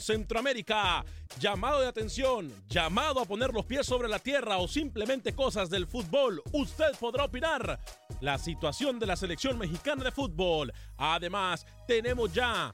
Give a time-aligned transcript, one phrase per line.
[0.00, 1.04] Centroamérica,
[1.38, 5.86] llamado de atención, llamado a poner los pies sobre la tierra o simplemente cosas del
[5.86, 7.78] fútbol, usted podrá opinar.
[8.20, 10.72] La situación de la selección mexicana de fútbol.
[10.96, 12.72] Además, tenemos ya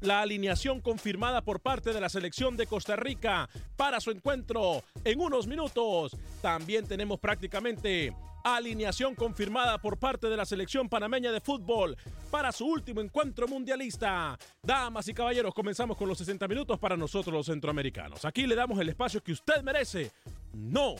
[0.00, 5.20] la alineación confirmada por parte de la selección de Costa Rica para su encuentro en
[5.20, 6.16] unos minutos.
[6.40, 8.14] También tenemos prácticamente
[8.44, 11.96] alineación confirmada por parte de la selección panameña de fútbol
[12.30, 14.38] para su último encuentro mundialista.
[14.62, 18.24] Damas y caballeros, comenzamos con los 60 minutos para nosotros los centroamericanos.
[18.24, 20.12] Aquí le damos el espacio que usted merece.
[20.52, 20.96] No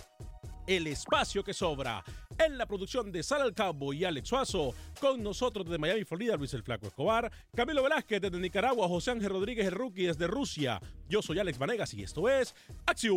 [0.77, 2.05] el espacio que sobra.
[2.39, 6.37] En la producción de Sal al Cabo y Alex Suazo, con nosotros desde Miami, Florida,
[6.37, 10.81] Luis el Flaco Escobar, Camilo Velázquez desde Nicaragua, José Ángel Rodríguez el Rookie desde Rusia.
[11.09, 12.55] Yo soy Alex Vanegas y esto es
[12.87, 13.17] Acción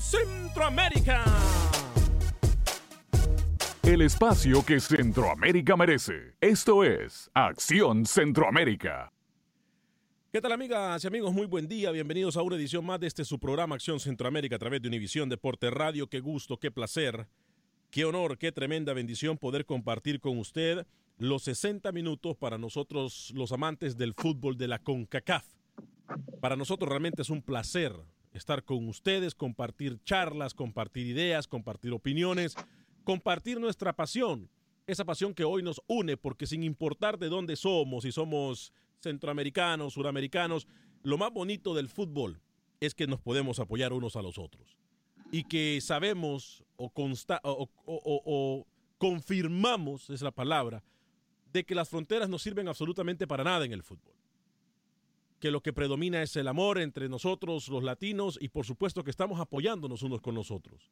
[0.00, 1.24] Centroamérica.
[3.82, 6.34] El espacio que Centroamérica merece.
[6.40, 9.12] Esto es Acción Centroamérica.
[10.32, 11.32] ¿Qué tal amigas y amigos?
[11.32, 11.90] Muy buen día.
[11.90, 15.28] Bienvenidos a una edición más de este su programa Acción Centroamérica a través de Univisión
[15.28, 16.08] Deporte Radio.
[16.08, 17.28] Qué gusto, qué placer,
[17.90, 20.86] qué honor, qué tremenda bendición poder compartir con usted
[21.18, 25.46] los 60 minutos para nosotros los amantes del fútbol de la CONCACAF.
[26.40, 27.92] Para nosotros realmente es un placer
[28.34, 32.56] estar con ustedes, compartir charlas, compartir ideas, compartir opiniones,
[33.04, 34.50] compartir nuestra pasión,
[34.86, 39.94] esa pasión que hoy nos une porque sin importar de dónde somos, si somos centroamericanos,
[39.94, 40.66] suramericanos,
[41.02, 42.40] lo más bonito del fútbol
[42.80, 44.76] es que nos podemos apoyar unos a los otros
[45.30, 48.66] y que sabemos o, consta o, o,
[48.98, 50.82] confirmamos, es la palabra,
[51.52, 54.14] de que las fronteras no sirven absolutamente para nada en el fútbol.
[55.44, 59.10] Que lo que predomina es el amor entre nosotros, los latinos, y por supuesto que
[59.10, 60.90] estamos apoyándonos unos con los otros.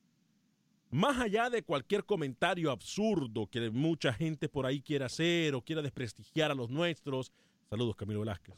[0.91, 5.81] Más allá de cualquier comentario absurdo que mucha gente por ahí quiera hacer o quiera
[5.81, 7.33] desprestigiar a los nuestros,
[7.71, 8.55] Saludos, Camilo Velázquez.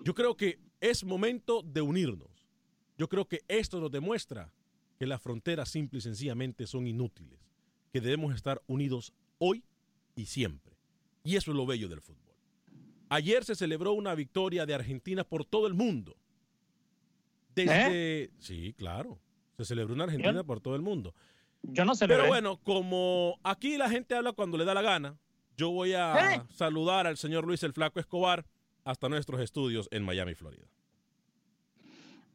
[0.00, 2.46] Yo creo que es momento de unirnos.
[2.98, 4.52] Yo creo que esto nos demuestra
[4.98, 7.40] que las fronteras simple y sencillamente son inútiles,
[7.94, 9.64] que debemos estar unidos hoy
[10.16, 10.76] y siempre.
[11.24, 12.27] Y eso es lo bello del fútbol.
[13.08, 16.16] Ayer se celebró una victoria de Argentina por todo el mundo.
[17.54, 18.24] Desde...
[18.24, 18.30] ¿Eh?
[18.38, 19.18] Sí, claro.
[19.56, 20.44] Se celebró una Argentina ¿Yo?
[20.44, 21.14] por todo el mundo.
[21.62, 22.22] Yo no celebré.
[22.22, 25.18] Pero bueno, como aquí la gente habla cuando le da la gana,
[25.56, 26.42] yo voy a ¿Eh?
[26.50, 28.46] saludar al señor Luis el Flaco Escobar
[28.84, 30.66] hasta nuestros estudios en Miami, Florida.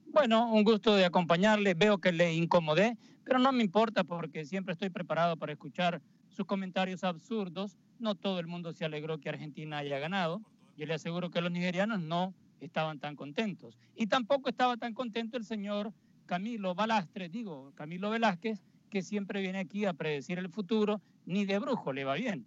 [0.08, 1.74] Bueno, un gusto de acompañarle.
[1.74, 6.46] Veo que le incomodé, pero no me importa porque siempre estoy preparado para escuchar sus
[6.46, 7.78] comentarios absurdos.
[7.98, 10.42] No todo el mundo se alegró que Argentina haya ganado.
[10.76, 13.78] Yo le aseguro que los nigerianos no estaban tan contentos.
[13.96, 15.94] Y tampoco estaba tan contento el señor
[16.26, 21.60] Camilo Balastre, digo, Camilo Velázquez, que siempre viene aquí a predecir el futuro, ni de
[21.60, 22.46] brujo le va bien.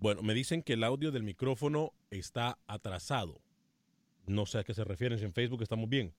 [0.00, 3.40] Bueno, me dicen que el audio del micrófono está atrasado.
[4.26, 6.14] No sé a qué se refieren, si en Facebook estamos bien.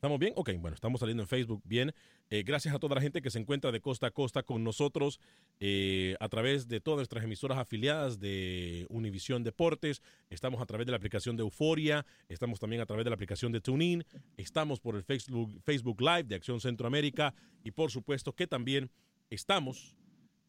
[0.00, 0.32] ¿Estamos bien?
[0.34, 1.92] Ok, bueno, estamos saliendo en Facebook bien.
[2.30, 5.20] Eh, gracias a toda la gente que se encuentra de costa a costa con nosotros
[5.60, 10.00] eh, a través de todas nuestras emisoras afiliadas de Univisión Deportes.
[10.30, 12.06] Estamos a través de la aplicación de Euforia.
[12.30, 14.02] Estamos también a través de la aplicación de TuneIn.
[14.38, 17.34] Estamos por el Facebook, Live de Acción Centroamérica.
[17.62, 18.90] Y por supuesto que también
[19.28, 19.94] estamos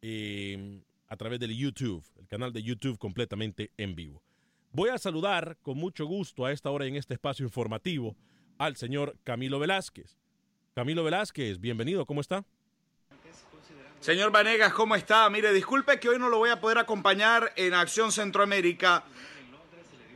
[0.01, 4.23] eh, a través del YouTube, el canal de YouTube completamente en vivo.
[4.71, 8.15] Voy a saludar con mucho gusto a esta hora en este espacio informativo
[8.61, 10.15] al señor Camilo Velázquez.
[10.75, 12.45] Camilo Velázquez, bienvenido, ¿cómo está?
[13.99, 15.27] Señor Vanegas, ¿cómo está?
[15.31, 19.03] Mire, disculpe que hoy no lo voy a poder acompañar en Acción Centroamérica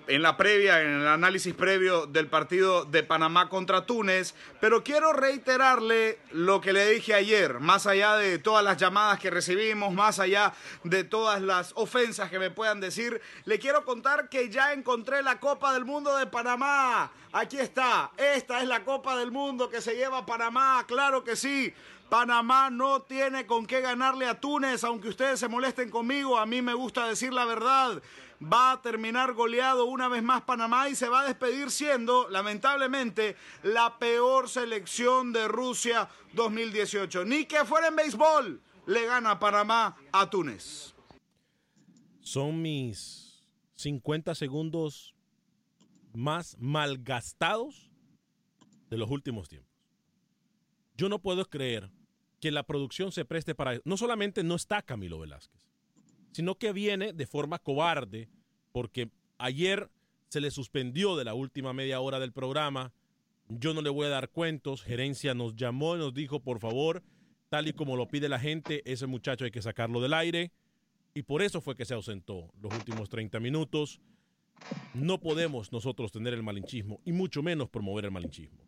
[0.07, 5.13] en la previa, en el análisis previo del partido de Panamá contra Túnez, pero quiero
[5.13, 10.19] reiterarle lo que le dije ayer, más allá de todas las llamadas que recibimos, más
[10.19, 10.53] allá
[10.83, 15.39] de todas las ofensas que me puedan decir, le quiero contar que ya encontré la
[15.39, 17.11] Copa del Mundo de Panamá.
[17.31, 21.35] Aquí está, esta es la Copa del Mundo que se lleva a Panamá, claro que
[21.35, 21.73] sí.
[22.09, 26.61] Panamá no tiene con qué ganarle a Túnez, aunque ustedes se molesten conmigo, a mí
[26.61, 28.01] me gusta decir la verdad
[28.41, 33.35] va a terminar goleado una vez más Panamá y se va a despedir siendo, lamentablemente,
[33.63, 37.25] la peor selección de Rusia 2018.
[37.25, 40.93] Ni que fuera en béisbol, le gana Panamá a Túnez.
[42.21, 43.45] Son mis
[43.75, 45.15] 50 segundos
[46.13, 47.91] más malgastados
[48.89, 49.71] de los últimos tiempos.
[50.97, 51.91] Yo no puedo creer
[52.39, 53.79] que la producción se preste para...
[53.85, 55.67] No solamente no está Camilo Velázquez,
[56.35, 58.27] sino que viene de forma cobarde,
[58.73, 59.89] porque ayer
[60.27, 62.91] se le suspendió de la última media hora del programa.
[63.47, 64.83] Yo no le voy a dar cuentos.
[64.83, 67.03] Gerencia nos llamó y nos dijo, por favor,
[67.47, 70.51] tal y como lo pide la gente, ese muchacho hay que sacarlo del aire.
[71.13, 74.01] Y por eso fue que se ausentó los últimos 30 minutos.
[74.93, 78.59] No podemos nosotros tener el malinchismo y mucho menos promover el malinchismo.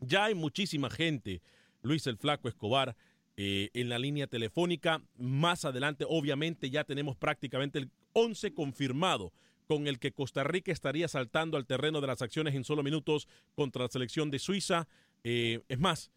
[0.00, 1.40] Ya hay muchísima gente,
[1.82, 2.96] Luis el Flaco Escobar,
[3.36, 5.02] eh, en la línea telefónica.
[5.18, 9.32] Más adelante, obviamente, ya tenemos prácticamente el 11 confirmado
[9.66, 13.26] con el que Costa Rica estaría saltando al terreno de las acciones en solo minutos
[13.54, 14.86] contra la selección de Suiza.
[15.24, 16.12] Eh, es más,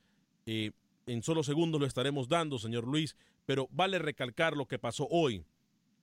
[0.46, 0.72] eh,
[1.08, 3.16] en solo segundos lo estaremos dando, señor Luis,
[3.46, 5.44] pero vale recalcar lo que pasó hoy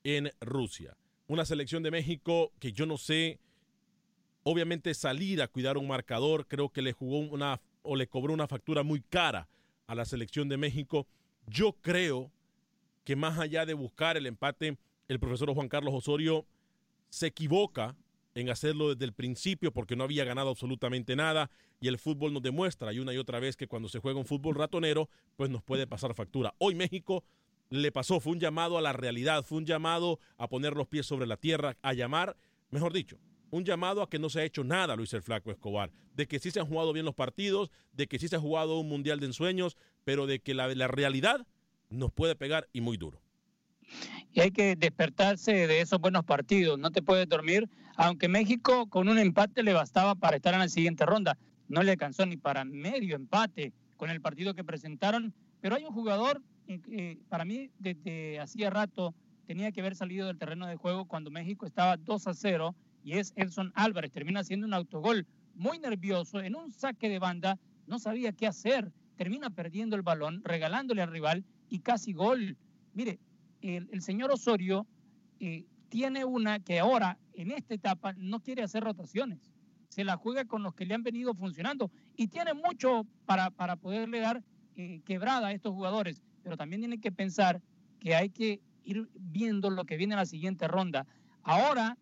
[0.03, 0.97] en Rusia.
[1.29, 3.39] Una selección de México que yo no sé,
[4.43, 8.49] obviamente salir a cuidar un marcador, creo que le jugó una o le cobró una
[8.49, 9.49] factura muy cara
[9.87, 11.07] a la selección de México.
[11.47, 12.31] Yo creo
[13.05, 14.79] que más allá de buscar el empate,
[15.09, 16.47] el profesor Juan Carlos Osorio
[17.11, 17.97] se equivoca
[18.35, 21.51] en hacerlo desde el principio porque no había ganado absolutamente nada
[21.81, 24.27] y el fútbol nos demuestra y una y otra vez que cuando se juega un
[24.27, 26.55] fútbol ratonero pues nos puede pasar factura.
[26.59, 27.23] Hoy México
[27.71, 31.07] le pasó, fue un llamado a la realidad, fue un llamado a poner los pies
[31.07, 32.37] sobre la tierra, a llamar,
[32.71, 33.19] mejor dicho,
[33.55, 36.41] un llamado a que no se ha hecho nada, Luis el Flaco Escobar, de que
[36.41, 39.21] sí se han jugado bien los partidos, de que sí se ha jugado un mundial
[39.21, 41.47] de ensueños, pero de que la, la realidad
[41.89, 43.21] nos puede pegar y muy duro.
[44.33, 49.09] Y hay que despertarse de esos buenos partidos, no te puedes dormir, aunque México con
[49.09, 52.65] un empate le bastaba para estar en la siguiente ronda, no le alcanzó ni para
[52.65, 58.41] medio empate con el partido que presentaron, pero hay un jugador, eh, para mí desde
[58.41, 59.15] hacía rato
[59.47, 62.75] tenía que haber salido del terreno de juego cuando México estaba 2 a 0
[63.05, 64.11] y es Elson Álvarez.
[64.11, 68.91] Termina haciendo un autogol muy nervioso en un saque de banda, no sabía qué hacer,
[69.17, 72.57] termina perdiendo el balón, regalándole al rival y casi gol.
[72.95, 73.21] Mire,
[73.61, 74.87] el, señor Osorio
[75.39, 79.53] eh, tiene una que ahora, en esta etapa, no quiere hacer rotaciones.
[79.89, 83.77] Se la juega con los que le han venido funcionando y tiene mucho para, para
[83.77, 84.43] poderle dar
[84.77, 87.63] eh, quebrada a estos jugadores, pero también tiene que pensar
[88.01, 91.07] que hay que ir viendo lo que viene en la siguiente ronda.
[91.43, 91.97] Ahora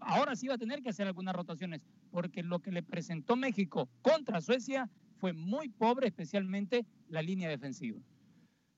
[0.00, 3.88] ahora sí va a tener que hacer algunas rotaciones, porque lo que le presentó México
[4.02, 8.00] contra Suecia fue muy pobre, especialmente la línea defensiva.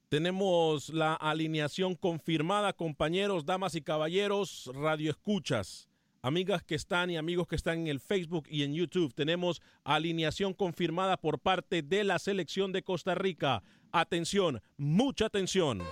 [0.09, 5.89] Tenemos la alineación confirmada, compañeros, damas y caballeros, radio escuchas,
[6.23, 9.15] amigas que están y amigos que están en el Facebook y en YouTube.
[9.15, 13.65] Tenemos alineación confirmada por parte de la selección de Costa Rica.
[13.91, 15.83] Atención, mucha atención.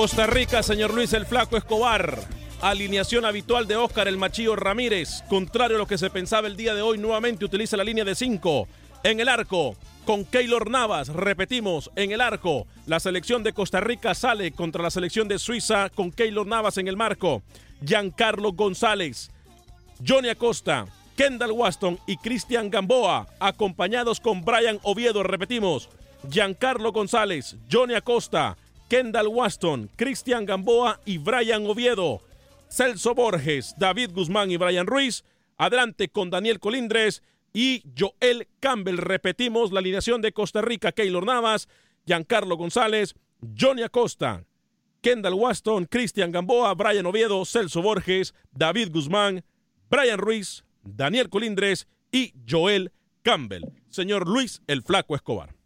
[0.00, 2.20] Costa Rica, señor Luis el Flaco Escobar.
[2.62, 5.22] Alineación habitual de Oscar el Machillo Ramírez.
[5.28, 8.14] Contrario a lo que se pensaba el día de hoy, nuevamente utiliza la línea de
[8.14, 8.66] 5.
[9.02, 9.76] En el arco,
[10.06, 11.08] con Keylor Navas.
[11.08, 15.90] Repetimos, en el arco, la selección de Costa Rica sale contra la selección de Suiza
[15.90, 17.42] con Keylor Navas en el marco.
[17.84, 19.30] Giancarlo González,
[20.02, 25.22] Johnny Acosta, Kendall Waston y Cristian Gamboa, acompañados con Brian Oviedo.
[25.24, 25.90] Repetimos,
[26.30, 28.56] Giancarlo González, Johnny Acosta,
[28.90, 32.22] Kendall Waston, Cristian Gamboa y Brian Oviedo.
[32.68, 35.22] Celso Borges, David Guzmán y Brian Ruiz.
[35.58, 38.96] Adelante con Daniel Colindres y Joel Campbell.
[38.96, 41.68] Repetimos la alineación de Costa Rica, Keylor Navas,
[42.04, 43.14] Giancarlo González,
[43.56, 44.44] Johnny Acosta,
[45.02, 49.44] Kendall Waston, Cristian Gamboa, Brian Oviedo, Celso Borges, David Guzmán,
[49.88, 52.90] Brian Ruiz, Daniel Colindres y Joel
[53.22, 53.70] Campbell.
[53.88, 55.59] Señor Luis el Flaco Escobar.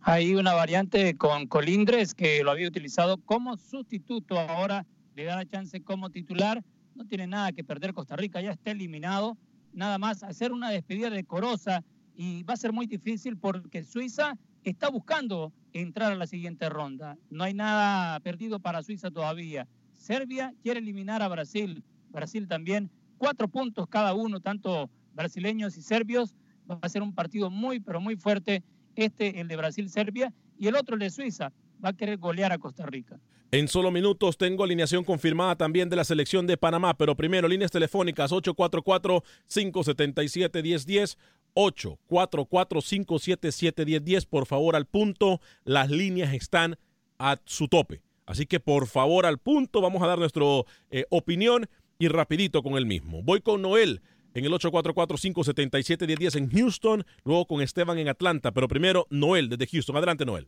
[0.00, 4.38] Hay una variante con Colindres que lo había utilizado como sustituto.
[4.38, 6.62] Ahora le da la chance como titular.
[6.94, 9.36] No tiene nada que perder Costa Rica, ya está eliminado.
[9.72, 11.82] Nada más hacer una despedida decorosa
[12.14, 17.16] y va a ser muy difícil porque Suiza está buscando entrar a la siguiente ronda.
[17.30, 19.66] No hay nada perdido para Suiza todavía.
[19.94, 21.82] Serbia quiere eliminar a Brasil.
[22.10, 22.90] Brasil también.
[23.16, 26.34] Cuatro puntos cada uno, tanto brasileños y serbios.
[26.70, 28.62] Va a ser un partido muy, pero muy fuerte
[28.96, 31.52] este el de Brasil-Serbia, y el otro el de Suiza.
[31.84, 33.18] Va a querer golear a Costa Rica.
[33.50, 37.70] En solo minutos tengo alineación confirmada también de la selección de Panamá, pero primero líneas
[37.70, 41.18] telefónicas 844-577-1010,
[41.54, 46.78] 844-577-1010, por favor al punto, las líneas están
[47.18, 48.00] a su tope.
[48.24, 50.44] Así que por favor al punto, vamos a dar nuestra
[50.90, 51.68] eh, opinión
[51.98, 53.22] y rapidito con el mismo.
[53.22, 54.00] Voy con Noel
[54.34, 59.96] en el 844-577-1010 en Houston, luego con Esteban en Atlanta, pero primero Noel desde Houston.
[59.96, 60.46] Adelante, Noel.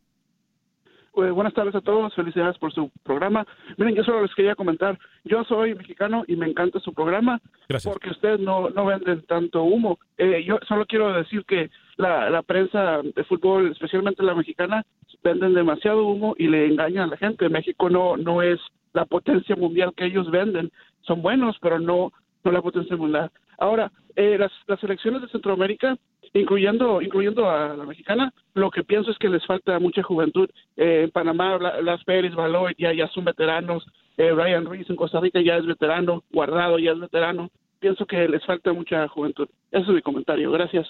[1.16, 3.46] Eh, buenas tardes a todos, felicidades por su programa.
[3.76, 7.92] Miren, yo solo les quería comentar, yo soy mexicano y me encanta su programa Gracias.
[7.92, 10.00] porque ustedes no, no venden tanto humo.
[10.18, 14.84] Eh, yo solo quiero decir que la, la prensa de fútbol, especialmente la mexicana,
[15.22, 17.48] venden demasiado humo y le engañan a la gente.
[17.48, 18.58] México no, no es
[18.92, 20.72] la potencia mundial que ellos venden.
[21.02, 22.12] Son buenos, pero no,
[22.42, 23.30] no la potencia mundial.
[23.58, 25.96] Ahora, eh, las, las elecciones de Centroamérica,
[26.32, 30.48] incluyendo, incluyendo a la mexicana, lo que pienso es que les falta mucha juventud.
[30.76, 33.84] Eh, en Panamá, la- Las Pérez, Baloy ya, ya son veteranos.
[34.16, 36.22] Eh, Ryan Ruiz en Costa Rica ya es veterano.
[36.32, 37.50] Guardado ya es veterano.
[37.80, 39.48] Pienso que les falta mucha juventud.
[39.70, 40.50] Ese es mi comentario.
[40.50, 40.88] Gracias.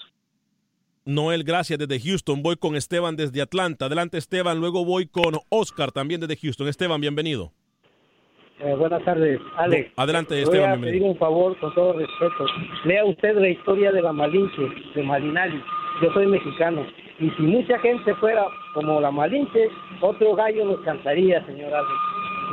[1.05, 2.41] Noel, gracias desde Houston.
[2.41, 3.85] Voy con Esteban desde Atlanta.
[3.85, 4.59] Adelante, Esteban.
[4.59, 6.67] Luego voy con Oscar también desde Houston.
[6.67, 7.51] Esteban, bienvenido.
[8.59, 9.91] Eh, buenas tardes, Alex.
[9.97, 12.45] Adelante, Esteban, Voy a pedir un favor con todo respeto.
[12.85, 14.61] Lea usted la historia de la Malinche,
[14.95, 15.61] de Malinali.
[16.01, 16.85] Yo soy mexicano.
[17.19, 19.69] Y si mucha gente fuera como la Malinche,
[19.99, 21.93] otro gallo nos cantaría, señor Alex.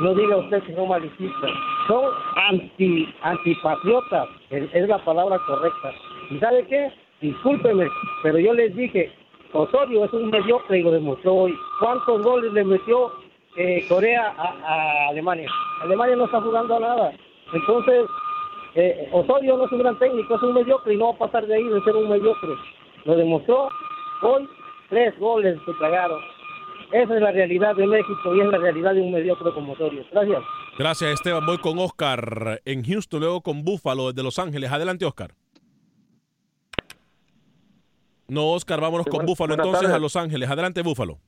[0.01, 1.51] No diga usted que son malicistas.
[1.87, 2.11] Son
[2.49, 4.27] anti, antipatriotas.
[4.49, 5.91] Es la palabra correcta.
[6.31, 6.91] ¿Y sabe qué?
[7.21, 7.87] Discúlpeme,
[8.23, 9.09] pero yo les dije,
[9.53, 11.53] Osorio es un mediocre y lo demostró hoy.
[11.79, 13.11] ¿Cuántos goles le metió
[13.57, 15.49] eh, Corea a, a Alemania?
[15.81, 17.13] Alemania no está jugando a nada.
[17.53, 18.05] Entonces,
[18.75, 21.45] eh, Osorio no es un gran técnico, es un mediocre y no va a pasar
[21.45, 22.49] de ahí de ser un mediocre.
[23.05, 23.69] Lo demostró
[24.21, 24.47] hoy,
[24.89, 26.19] tres goles se tragaron.
[26.91, 30.03] Esa es la realidad de México y es la realidad de un mediocre como Osorio.
[30.11, 30.41] Gracias.
[30.77, 31.45] Gracias, Esteban.
[31.45, 34.71] Voy con Oscar en Houston, luego con Buffalo desde Los Ángeles.
[34.71, 35.31] Adelante, Oscar.
[38.27, 39.95] No, Oscar, vámonos Sí, con Búfalo entonces tardes.
[39.95, 40.49] a Los Ángeles.
[40.49, 41.19] Adelante, Búfalo.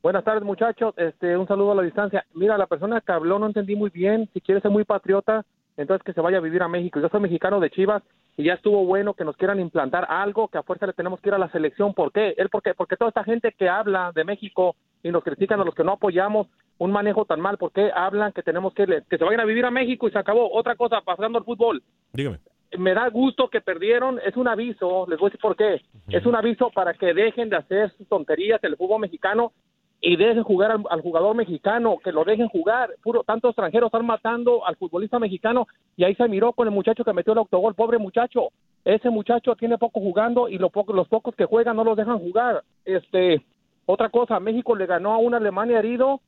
[0.00, 0.94] Buenas tardes, muchachos.
[0.96, 2.24] Este, un saludo a la distancia.
[2.32, 4.28] Mira, la persona que habló no entendí muy bien.
[4.32, 5.44] Si quiere ser muy patriota,
[5.76, 7.00] entonces que se vaya a vivir a México.
[7.00, 8.02] Yo soy mexicano de Chivas
[8.36, 11.30] y ya estuvo bueno que nos quieran implantar algo que a fuerza le tenemos que
[11.30, 11.94] ir a la selección.
[11.94, 12.34] ¿Por qué?
[12.36, 15.74] Él, porque, porque toda esta gente que habla de México y nos critican a los
[15.74, 16.46] que no apoyamos
[16.78, 19.64] un manejo tan mal, ¿por qué hablan que tenemos que, que se vayan a vivir
[19.64, 20.48] a México y se acabó?
[20.52, 21.82] Otra cosa, pasando al fútbol.
[22.12, 22.38] Dígame.
[22.78, 26.24] me da gusto que perdieron, es un aviso, les voy a decir por qué, es
[26.24, 29.52] un aviso para que dejen de hacer sus tonterías el fútbol mexicano
[30.00, 34.64] y dejen jugar al, jugador mexicano, que lo dejen jugar, puro tantos extranjeros están matando
[34.66, 37.98] al futbolista mexicano y ahí se miró con el muchacho que metió el autogol, pobre
[37.98, 38.48] muchacho,
[38.84, 42.18] ese muchacho tiene poco jugando y lo poco- los pocos que juegan no los dejan
[42.20, 43.42] jugar, este,
[43.86, 46.20] otra cosa, México le ganó a una Alemania herido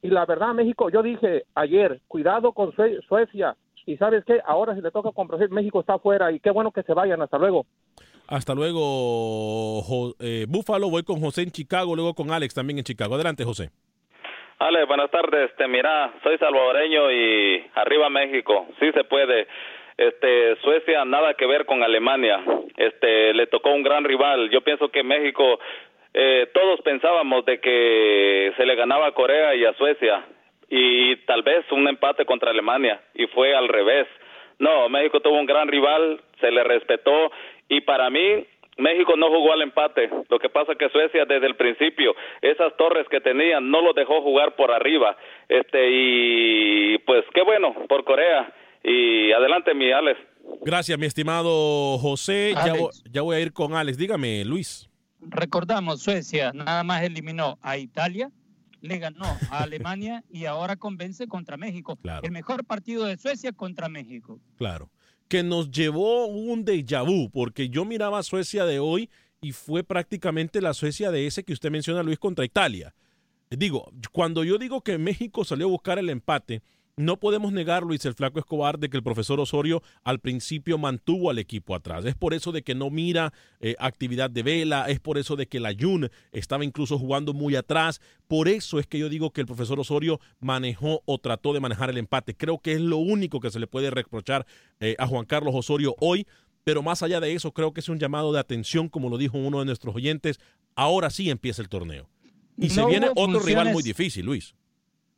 [0.00, 4.74] y la verdad México, yo dije ayer, cuidado con Sue- Suecia, y sabes qué, ahora
[4.74, 7.38] si le toca con Brasil, México está afuera y qué bueno que se vayan, hasta
[7.38, 7.64] luego.
[8.28, 10.90] Hasta luego, Jo- eh, Búfalo.
[10.90, 13.14] Voy con José en Chicago, luego con Alex también en Chicago.
[13.14, 13.70] Adelante, José.
[14.58, 15.50] Ale, buenas tardes.
[15.50, 18.66] Este, mira, soy salvadoreño y arriba México.
[18.80, 19.46] Sí se puede.
[19.96, 22.40] Este, Suecia nada que ver con Alemania.
[22.76, 24.50] Este, le tocó un gran rival.
[24.50, 25.58] Yo pienso que México
[26.12, 30.24] eh, todos pensábamos de que se le ganaba a Corea y a Suecia.
[30.70, 34.06] y tal vez un empate contra Alemania y fue al revés.
[34.58, 37.30] No, México tuvo un gran rival, se le respetó
[37.68, 38.46] y para mí
[38.78, 40.08] México no jugó al empate.
[40.28, 44.22] Lo que pasa que Suecia desde el principio esas torres que tenían no los dejó
[44.22, 45.16] jugar por arriba.
[45.48, 50.18] Este y pues qué bueno por Corea y adelante mi Alex.
[50.62, 52.54] Gracias mi estimado José.
[52.54, 52.74] Ya,
[53.10, 53.98] ya voy a ir con Alex.
[53.98, 54.88] Dígame Luis.
[55.20, 58.30] Recordamos Suecia nada más eliminó a Italia,
[58.80, 61.98] le ganó a Alemania y ahora convence contra México.
[62.22, 64.38] El mejor partido de Suecia contra México.
[64.56, 64.88] Claro.
[65.28, 69.84] Que nos llevó un déjà vu, porque yo miraba a Suecia de hoy y fue
[69.84, 72.94] prácticamente la Suecia de ese que usted menciona, Luis, contra Italia.
[73.50, 76.62] Digo, cuando yo digo que México salió a buscar el empate,
[76.98, 81.30] no podemos negar, Luis el Flaco Escobar, de que el profesor Osorio al principio mantuvo
[81.30, 82.04] al equipo atrás.
[82.04, 85.46] Es por eso de que no mira eh, actividad de vela, es por eso de
[85.46, 88.00] que la Jun estaba incluso jugando muy atrás.
[88.26, 91.88] Por eso es que yo digo que el profesor Osorio manejó o trató de manejar
[91.88, 92.34] el empate.
[92.34, 94.44] Creo que es lo único que se le puede reprochar
[94.80, 96.26] eh, a Juan Carlos Osorio hoy.
[96.64, 99.38] Pero más allá de eso, creo que es un llamado de atención, como lo dijo
[99.38, 100.38] uno de nuestros oyentes.
[100.74, 102.10] Ahora sí empieza el torneo.
[102.58, 104.54] Y se viene otro rival muy difícil, Luis.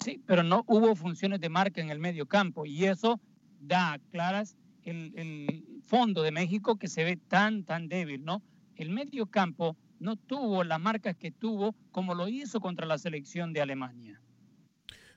[0.03, 3.21] Sí, pero no hubo funciones de marca en el medio campo y eso
[3.61, 8.43] da claras el, el fondo de México que se ve tan, tan débil, ¿no?
[8.77, 13.53] El medio campo no tuvo las marcas que tuvo como lo hizo contra la selección
[13.53, 14.21] de Alemania.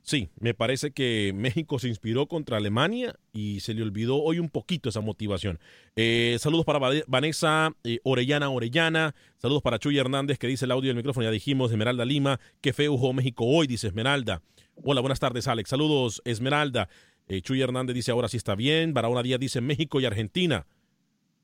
[0.06, 4.50] Sí, me parece que México se inspiró contra Alemania y se le olvidó hoy un
[4.50, 5.60] poquito esa motivación.
[5.96, 10.90] Eh, saludos para Vanessa eh, Orellana Orellana, saludos para Chuy Hernández que dice el audio
[10.90, 14.42] del micrófono, ya dijimos, Esmeralda Lima, qué feo jugó México hoy, dice Esmeralda.
[14.84, 15.70] Hola, buenas tardes, Alex.
[15.70, 16.90] Saludos, Esmeralda.
[17.30, 18.94] Eh, Chuy Hernández dice ahora sí está bien.
[18.94, 20.68] Barahona Díaz dice México y Argentina.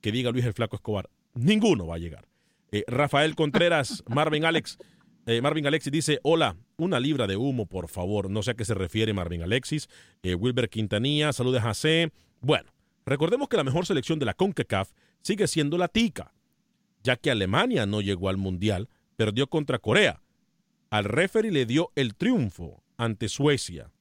[0.02, 1.10] Que diga Luis el Flaco Escobar.
[1.34, 2.28] Ninguno va a llegar.
[2.74, 4.78] Eh, Rafael Contreras, Marvin Alex.
[5.44, 8.30] Marvin Alexis dice, hola, una libra de humo, por favor.
[8.30, 9.90] No sé a qué se refiere Marvin Alexis.
[10.24, 12.12] Wilber Quintanilla, saludos a C.
[12.42, 12.72] Bueno,
[13.06, 16.34] recordemos que la mejor selección de la CONCACAF sigue siendo la TICA,
[17.04, 20.22] ya que Alemania no llegó al Mundial, perdió contra Corea.
[20.90, 23.92] Al referee le dio el triunfo ante Suecia.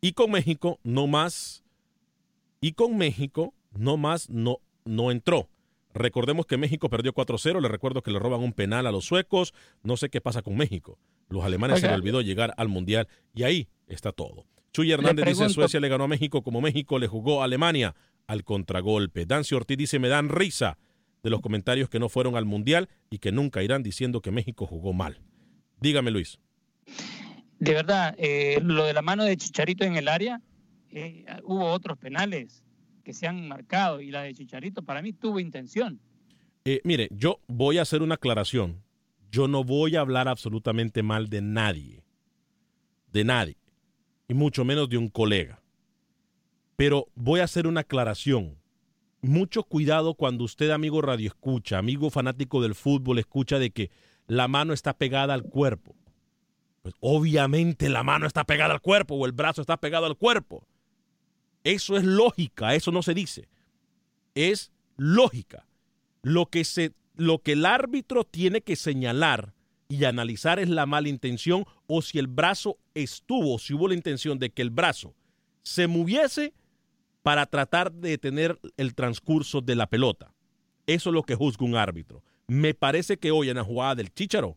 [0.00, 1.64] Y con México no más.
[2.60, 5.48] Y con México no más no, no entró.
[5.98, 7.60] Recordemos que México perdió 4-0.
[7.60, 9.52] Le recuerdo que le roban un penal a los suecos.
[9.82, 10.98] No sé qué pasa con México.
[11.28, 14.46] Los alemanes se le olvidó llegar al Mundial y ahí está todo.
[14.72, 17.94] Chuy Hernández dice Suecia le ganó a México como México le jugó a Alemania
[18.26, 19.26] al contragolpe.
[19.26, 20.78] Dancio Ortiz dice me dan risa
[21.22, 24.66] de los comentarios que no fueron al Mundial y que nunca irán diciendo que México
[24.66, 25.20] jugó mal.
[25.80, 26.38] Dígame Luis
[27.58, 30.40] de verdad, eh, lo de la mano de Chicharito en el área,
[30.90, 32.62] eh, hubo otros penales
[33.08, 35.98] que se han marcado y la de Chicharito para mí tuvo intención.
[36.66, 38.82] Eh, mire, yo voy a hacer una aclaración.
[39.30, 42.04] Yo no voy a hablar absolutamente mal de nadie,
[43.10, 43.56] de nadie,
[44.28, 45.62] y mucho menos de un colega.
[46.76, 48.58] Pero voy a hacer una aclaración.
[49.22, 53.90] Mucho cuidado cuando usted, amigo radio escucha, amigo fanático del fútbol, escucha de que
[54.26, 55.96] la mano está pegada al cuerpo.
[56.82, 60.66] Pues, obviamente la mano está pegada al cuerpo o el brazo está pegado al cuerpo.
[61.64, 63.48] Eso es lógica, eso no se dice.
[64.34, 65.66] Es lógica.
[66.22, 69.54] Lo que, se, lo que el árbitro tiene que señalar
[69.88, 74.38] y analizar es la mala intención o si el brazo estuvo, si hubo la intención
[74.38, 75.14] de que el brazo
[75.62, 76.54] se moviese
[77.22, 80.34] para tratar de detener el transcurso de la pelota.
[80.86, 82.22] Eso es lo que juzga un árbitro.
[82.46, 84.56] Me parece que hoy en la jugada del Chicharo,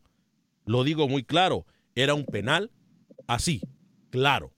[0.64, 2.70] lo digo muy claro, era un penal
[3.26, 3.60] así,
[4.10, 4.54] claro,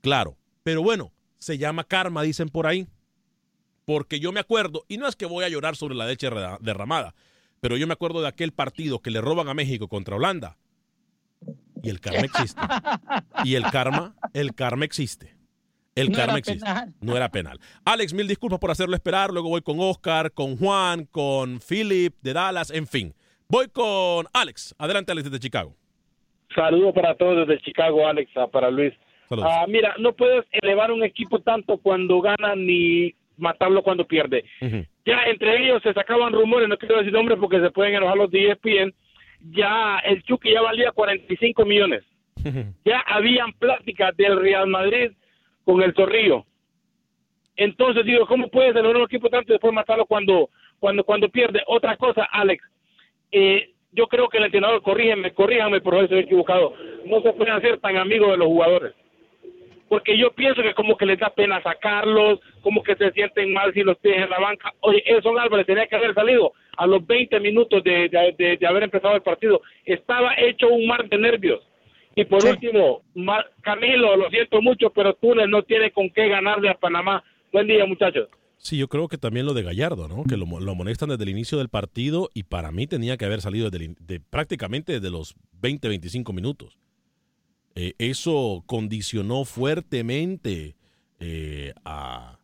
[0.00, 0.36] claro.
[0.64, 2.86] Pero bueno, se llama karma, dicen por ahí.
[3.84, 6.28] Porque yo me acuerdo, y no es que voy a llorar sobre la leche
[6.60, 7.14] derramada,
[7.60, 10.56] pero yo me acuerdo de aquel partido que le roban a México contra Holanda.
[11.82, 12.60] Y el karma existe.
[13.44, 15.36] Y el karma, el karma existe.
[15.94, 16.66] El karma existe.
[17.00, 17.60] No era penal.
[17.84, 19.32] Alex, mil disculpas por hacerlo esperar.
[19.32, 23.14] Luego voy con Oscar, con Juan, con Philip de Dallas, en fin.
[23.48, 24.74] Voy con Alex.
[24.78, 25.76] Adelante, Alex, desde Chicago.
[26.54, 28.92] Saludos para todos desde Chicago, Alex, para Luis.
[29.30, 34.44] Ah, mira, no puedes elevar un equipo tanto cuando gana ni matarlo cuando pierde.
[35.04, 38.30] Ya entre ellos se sacaban rumores, no quiero decir nombres porque se pueden enojar los
[38.30, 38.94] de ESPN,
[39.50, 42.04] ya el Chucky ya valía 45 millones.
[42.84, 45.10] Ya habían pláticas del Real Madrid
[45.64, 46.44] con el Torrillo.
[47.56, 51.62] Entonces digo, ¿cómo puedes elevar un equipo tanto y después matarlo cuando cuando cuando pierde?
[51.66, 52.62] Otra cosa, Alex,
[53.32, 56.74] eh, yo creo que el entrenador, corrígeme, corríjame por favor estoy equivocado,
[57.06, 58.94] no se pueden hacer tan amigos de los jugadores.
[59.88, 63.72] Porque yo pienso que como que les da pena sacarlos, como que se sienten mal
[63.72, 64.72] si los tienen en la banca.
[64.80, 69.14] Oye, Edson Álvarez tenía que haber salido a los 20 minutos de, de, haber empezado
[69.14, 69.60] el partido.
[69.84, 71.60] Estaba hecho un mar de nervios.
[72.16, 73.02] Y por último,
[73.60, 77.22] Camilo, lo siento mucho, pero Túnez no tiene con qué ganarle a Panamá.
[77.52, 78.28] Buen día, muchachos.
[78.56, 80.24] Sí, yo creo que también lo de Gallardo, ¿no?
[80.24, 83.42] Que lo, lo amonestan desde el inicio del partido y para mí tenía que haber
[83.42, 86.78] salido de prácticamente desde los 20, 25 minutos.
[87.76, 90.76] Eh, eso condicionó fuertemente
[91.20, 92.38] eh, a,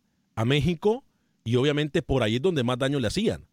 [0.45, 1.03] México
[1.43, 3.45] y obviamente por ahí es donde más daño le hacían.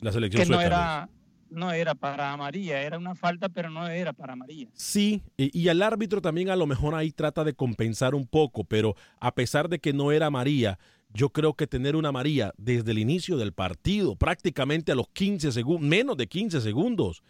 [0.00, 1.08] La selección que no era,
[1.50, 4.68] no era para María, era una falta, pero no era para María.
[4.74, 8.64] Sí, y, y, el árbitro también a lo mejor ahí trata de compensar un poco,
[8.64, 10.78] pero a pesar de que no era María,
[11.12, 15.52] yo creo que tener una María desde el inicio del partido, prácticamente a los 15
[15.52, 17.22] segundos, menos de 15 segundos,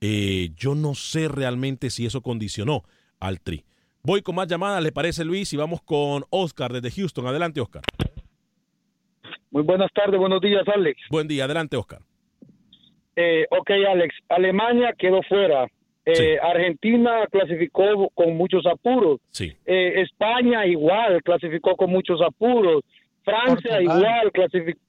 [0.00, 2.84] eh, yo no sé realmente si eso condicionó
[3.20, 3.64] al Tri.
[4.02, 5.52] Voy con más llamadas, ¿le parece Luis?
[5.52, 7.26] Y vamos con Oscar desde Houston.
[7.26, 7.82] Adelante, Oscar.
[9.50, 11.00] Muy buenas tardes, buenos días, Alex.
[11.10, 12.00] Buen día, adelante, Oscar.
[13.16, 14.14] Eh, ok, Alex.
[14.28, 15.66] Alemania quedó fuera.
[16.06, 19.20] Eh, Argentina clasificó con muchos apuros.
[19.30, 19.52] Sí.
[19.66, 22.82] Eh, España igual clasificó con muchos apuros.
[23.22, 24.80] Francia igual clasificó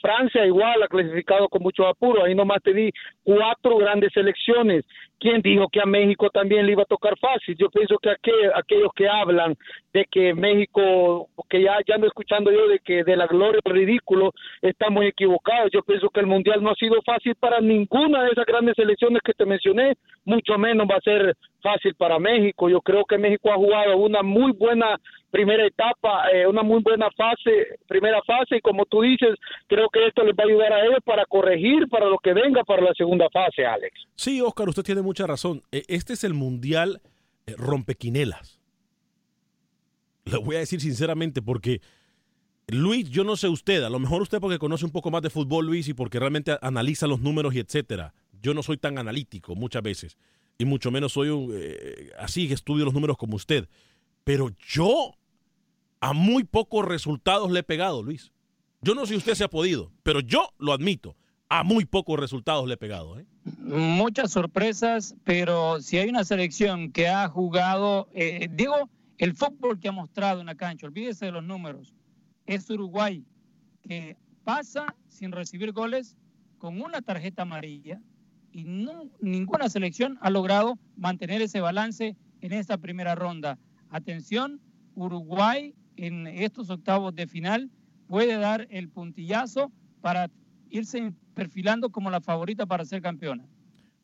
[0.00, 2.90] Francia igual ha clasificado con mucho apuro, ahí nomás te di
[3.24, 4.84] cuatro grandes selecciones.
[5.18, 7.54] ¿Quién dijo que a México también le iba a tocar fácil?
[7.56, 9.54] Yo pienso que aquellos que hablan
[9.92, 13.72] de que México, que ya, ya ando escuchando yo de que de la gloria el
[13.72, 15.70] ridículo, están muy equivocados.
[15.72, 19.22] Yo pienso que el Mundial no ha sido fácil para ninguna de esas grandes selecciones
[19.24, 22.68] que te mencioné, mucho menos va a ser fácil para México.
[22.68, 24.98] Yo creo que México ha jugado una muy buena
[25.32, 29.34] primera etapa, eh, una muy buena fase, primera fase, y como tú dices,
[29.66, 32.62] creo que esto les va a ayudar a ellos para corregir para lo que venga
[32.64, 33.92] para la segunda fase, Alex.
[34.14, 35.62] Sí, Oscar, usted tiene mucha razón.
[35.72, 37.00] E, este es el mundial
[37.46, 38.60] eh, rompequinelas.
[40.26, 41.80] Lo voy a decir sinceramente porque
[42.68, 45.30] Luis, yo no sé usted, a lo mejor usted porque conoce un poco más de
[45.30, 48.12] fútbol, Luis, y porque realmente analiza los números y etcétera.
[48.42, 50.18] Yo no soy tan analítico muchas veces,
[50.58, 53.66] y mucho menos soy un, eh, así que estudio los números como usted.
[54.24, 55.14] Pero yo
[56.02, 58.32] a muy pocos resultados le he pegado, Luis.
[58.80, 61.16] Yo no sé si usted se ha podido, pero yo lo admito.
[61.48, 63.20] A muy pocos resultados le he pegado.
[63.20, 63.26] ¿eh?
[63.58, 69.88] Muchas sorpresas, pero si hay una selección que ha jugado, eh, digo, el fútbol que
[69.88, 71.94] ha mostrado en la cancha, olvídese de los números,
[72.46, 73.24] es Uruguay,
[73.82, 76.16] que pasa sin recibir goles
[76.58, 78.00] con una tarjeta amarilla
[78.50, 78.64] y
[79.20, 83.60] ninguna selección ha logrado mantener ese balance en esta primera ronda.
[83.88, 84.60] Atención,
[84.96, 87.70] Uruguay en estos octavos de final
[88.08, 90.28] puede dar el puntillazo para
[90.70, 93.46] irse perfilando como la favorita para ser campeona.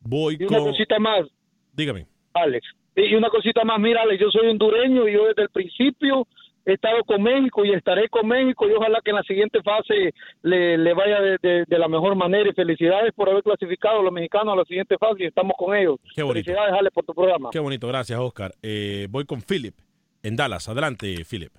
[0.01, 1.27] Voy y una cosita más.
[1.73, 2.07] Dígame.
[2.35, 2.67] Alex.
[2.97, 6.27] Y una cosita más, mira, Alex, yo soy hondureño y yo desde el principio
[6.65, 10.13] he estado con México y estaré con México y ojalá que en la siguiente fase
[10.43, 14.57] le, vaya de, la mejor manera y felicidades por haber clasificado a los mexicanos a
[14.57, 15.97] la siguiente fase y estamos con ellos.
[16.15, 16.45] Qué bonito.
[16.45, 17.49] Felicidades, Ale, por tu programa.
[17.53, 18.53] Qué bonito, gracias, Oscar.
[18.63, 19.75] Eh, voy con Philip
[20.23, 20.69] en Dallas.
[20.69, 21.53] Adelante, Philip.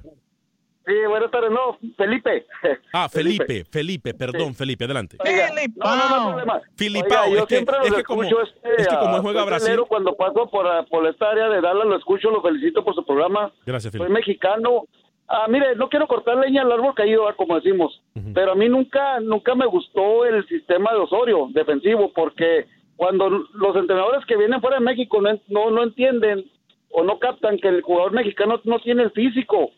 [0.89, 2.47] Sí, buenas tardes, no, Felipe.
[2.93, 5.17] Ah, Felipe, Felipe, perdón, Felipe, adelante.
[5.23, 8.81] Felipe, no, no, no, Filipao, yo es que, siempre es los que como, escucho este,
[8.81, 9.79] es que como a juega Brasil.
[9.87, 13.51] Cuando paso por, por esta área de Dallas, lo escucho, lo felicito por su programa.
[13.67, 14.07] Gracias, Felipe.
[14.07, 14.85] Soy mexicano.
[15.27, 18.01] Ah, mire, no quiero cortar leña al árbol caído, ah, como decimos,
[18.33, 23.75] pero a mí nunca, nunca me gustó el sistema de Osorio defensivo, porque cuando los
[23.75, 26.45] entrenadores que vienen fuera de México no, no, no entienden
[26.91, 29.71] o no captan que el jugador mexicano no tiene el físico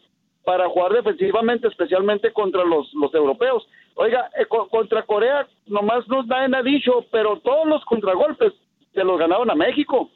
[0.43, 3.67] para jugar defensivamente, especialmente contra los, los europeos.
[3.95, 8.53] Oiga, eh, contra Corea nomás nos nadie ha dicho, pero todos los contragolpes
[8.93, 10.09] se los ganaron a México.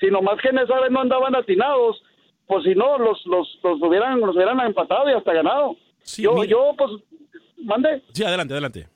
[0.00, 2.02] Si nomás que en esa vez no andaban atinados,
[2.46, 5.76] pues si no, los, los, los, hubieran, los hubieran empatado y hasta ganado.
[6.16, 6.90] yo, yo, pues,
[7.64, 8.02] mande.
[8.12, 8.88] Sí, adelante, adelante.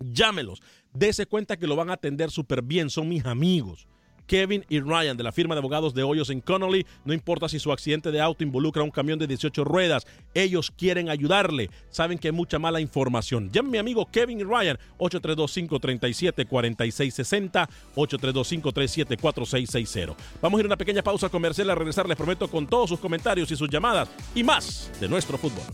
[0.00, 0.62] Llámelos.
[0.92, 2.90] Dese cuenta que lo van a atender súper bien.
[2.90, 3.88] Son mis amigos.
[4.30, 6.86] Kevin y Ryan de la firma de abogados de Hoyos en Connolly.
[7.04, 11.08] No importa si su accidente de auto involucra un camión de 18 ruedas, ellos quieren
[11.08, 11.68] ayudarle.
[11.88, 13.50] Saben que hay mucha mala información.
[13.50, 20.14] Llame mi amigo Kevin y Ryan, 832-537-4660, 832-537-4660.
[20.40, 23.00] Vamos a ir a una pequeña pausa comercial a regresar, les prometo, con todos sus
[23.00, 25.64] comentarios y sus llamadas y más de nuestro fútbol.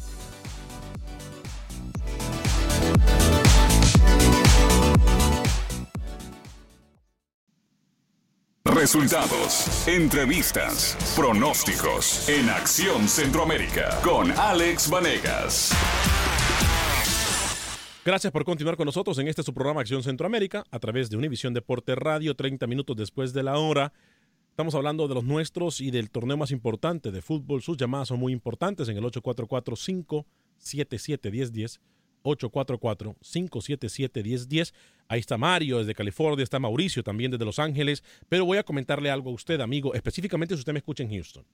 [8.87, 15.73] Resultados, entrevistas, pronósticos en Acción Centroamérica con Alex Vanegas.
[18.05, 21.53] Gracias por continuar con nosotros en este su programa Acción Centroamérica a través de Univisión
[21.53, 23.93] Deporte Radio, 30 minutos después de la hora.
[24.51, 27.63] Estamos hablando de los nuestros y del torneo más importante de fútbol.
[27.63, 31.81] Sus llamadas son muy importantes en el 844-577-1010.
[32.27, 34.73] 844-577-1010.
[35.09, 38.03] Ahí está Mario desde California, está Mauricio también desde Los Ángeles.
[38.29, 41.45] Pero voy a comentarle algo a usted, amigo, específicamente si usted me escucha en Houston,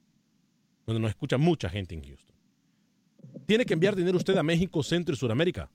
[0.87, 2.35] donde nos escucha mucha gente en Houston.
[3.47, 5.71] Tiene que enviar dinero usted a México, Centro y Sudamérica.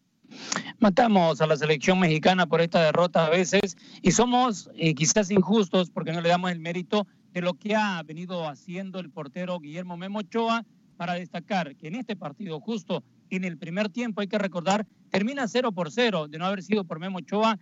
[0.78, 5.90] Matamos a la selección mexicana por esta derrota a veces y somos eh, quizás injustos
[5.90, 9.96] porque no le damos el mérito de lo que ha venido haciendo el portero Guillermo
[9.96, 10.64] Memo Ochoa
[10.96, 15.48] para destacar que en este partido justo en el primer tiempo hay que recordar termina
[15.48, 17.58] 0 por 0 de no haber sido por Memo Ochoa.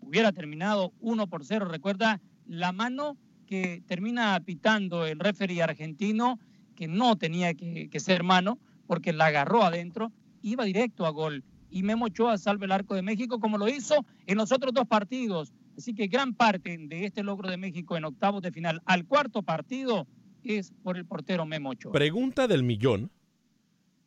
[0.00, 6.38] Hubiera terminado 1 por 0 recuerda la mano que termina pitando el referee argentino
[6.74, 10.10] que no tenía que ser mano porque la agarró adentro.
[10.42, 14.04] Iba directo a gol y Memo Ochoa salve el arco de México como lo hizo
[14.26, 15.52] en los otros dos partidos.
[15.76, 19.42] Así que gran parte de este logro de México en octavos de final al cuarto
[19.42, 20.06] partido
[20.44, 21.92] es por el portero Memo Ochoa.
[21.92, 23.10] Pregunta del millón.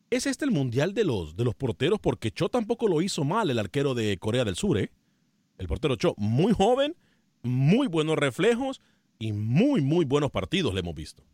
[0.08, 1.98] ¿Es este el mundial de los, de los porteros?
[1.98, 4.92] Porque Cho tampoco lo hizo mal, el arquero de Corea del Sur, ¿eh?
[5.58, 6.94] El portero Cho, muy joven,
[7.42, 8.80] muy buenos reflejos
[9.18, 11.24] y muy, muy buenos partidos le hemos visto.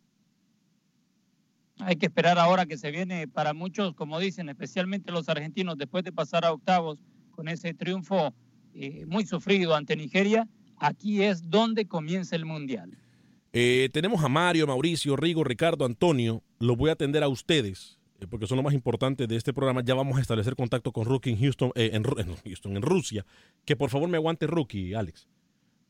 [1.85, 6.05] Hay que esperar ahora que se viene para muchos, como dicen, especialmente los argentinos, después
[6.05, 6.99] de pasar a octavos
[7.33, 8.33] con ese triunfo
[8.75, 12.97] eh, muy sufrido ante Nigeria, aquí es donde comienza el Mundial.
[13.53, 16.42] Eh, tenemos a Mario, Mauricio, Rigo, Ricardo, Antonio.
[16.59, 19.83] Los voy a atender a ustedes eh, porque son lo más importante de este programa.
[19.85, 23.27] Ya vamos a establecer contacto con Rookie en Houston, en, Houston, en Rusia.
[23.64, 25.29] Que por favor me aguante Rookie, Alex.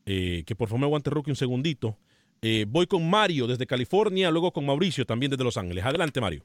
[0.05, 1.97] que por favor me aguante Rookie un segundito.
[2.45, 5.85] Eh, voy con Mario desde California, luego con Mauricio también desde Los Ángeles.
[5.85, 6.43] Adelante, Mario.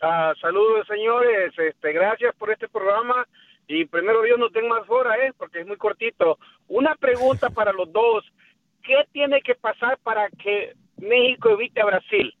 [0.00, 1.52] Ah, saludos, señores.
[1.58, 3.26] Este, gracias por este programa.
[3.66, 5.32] Y primero Dios no tengo más hora, ¿eh?
[5.36, 6.38] porque es muy cortito.
[6.66, 8.24] Una pregunta para los dos.
[8.82, 12.34] ¿Qué tiene que pasar para que México evite a Brasil?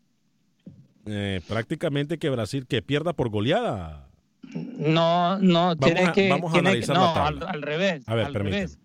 [1.04, 4.08] Eh, prácticamente que Brasil que pierda por goleada.
[4.54, 7.46] No, no, tiene que, vamos a analizar no, la tabla.
[7.50, 8.08] Al, al, revés.
[8.08, 8.62] A ver, al permíteme.
[8.62, 8.78] revés.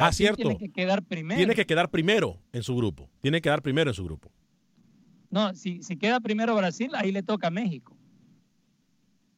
[0.00, 0.42] Ah, cierto.
[0.42, 1.38] Tiene que quedar primero.
[1.38, 3.08] Tiene que quedar primero en su grupo.
[3.20, 4.30] Tiene que quedar primero en su grupo.
[5.30, 7.96] No, si, si queda primero Brasil, ahí le toca a México.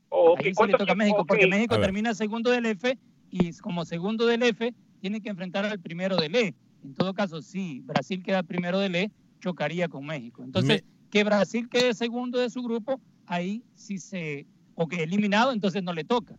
[0.08, 2.98] Oh, Ahí sí le toca a México, porque México termina segundo del F
[3.30, 6.54] y como segundo del F tiene que enfrentar al primero del E.
[6.84, 10.42] En todo caso, si Brasil queda primero del E, chocaría con México.
[10.42, 15.82] Entonces, que Brasil quede segundo de su grupo, ahí sí se, o que eliminado, entonces
[15.82, 16.38] no le toca.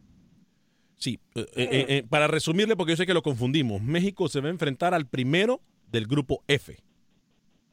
[0.98, 4.48] Sí, eh, eh, eh, para resumirle, porque yo sé que lo confundimos, México se va
[4.48, 6.76] a enfrentar al primero del grupo F.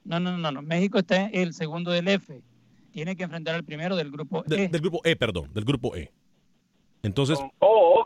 [0.04, 0.62] No, no, no, no.
[0.62, 2.42] México está el segundo del F.
[2.92, 4.68] Tiene que enfrentar al primero del grupo E.
[4.68, 6.12] Del grupo E, perdón, del grupo E.
[7.02, 8.04] Entonces, oh,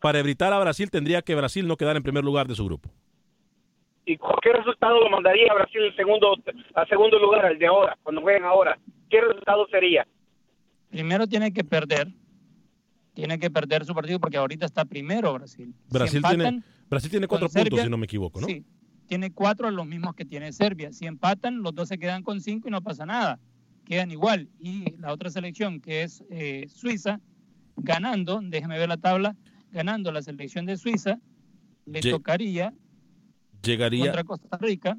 [0.00, 2.90] para evitar a Brasil, tendría que Brasil no quedar en primer lugar de su grupo.
[4.06, 6.36] ¿Y qué resultado lo mandaría a Brasil el segundo,
[6.74, 8.78] a segundo lugar, el de ahora, cuando jueguen ahora?
[9.08, 10.06] ¿Qué resultado sería?
[10.90, 12.08] Primero tiene que perder.
[13.20, 15.74] Tiene que perder su partido porque ahorita está primero Brasil.
[15.90, 18.46] Brasil, tiene, Brasil tiene cuatro puntos, si no me equivoco, ¿no?
[18.46, 18.64] Sí,
[19.06, 20.90] tiene cuatro, los mismos que tiene Serbia.
[20.90, 23.38] Si empatan, los dos se quedan con cinco y no pasa nada.
[23.84, 24.48] Quedan igual.
[24.58, 27.20] Y la otra selección, que es eh, Suiza,
[27.76, 29.36] ganando, déjeme ver la tabla,
[29.70, 31.20] ganando la selección de Suiza,
[31.84, 32.72] le tocaría
[33.62, 34.96] llegaría contra Costa Rica.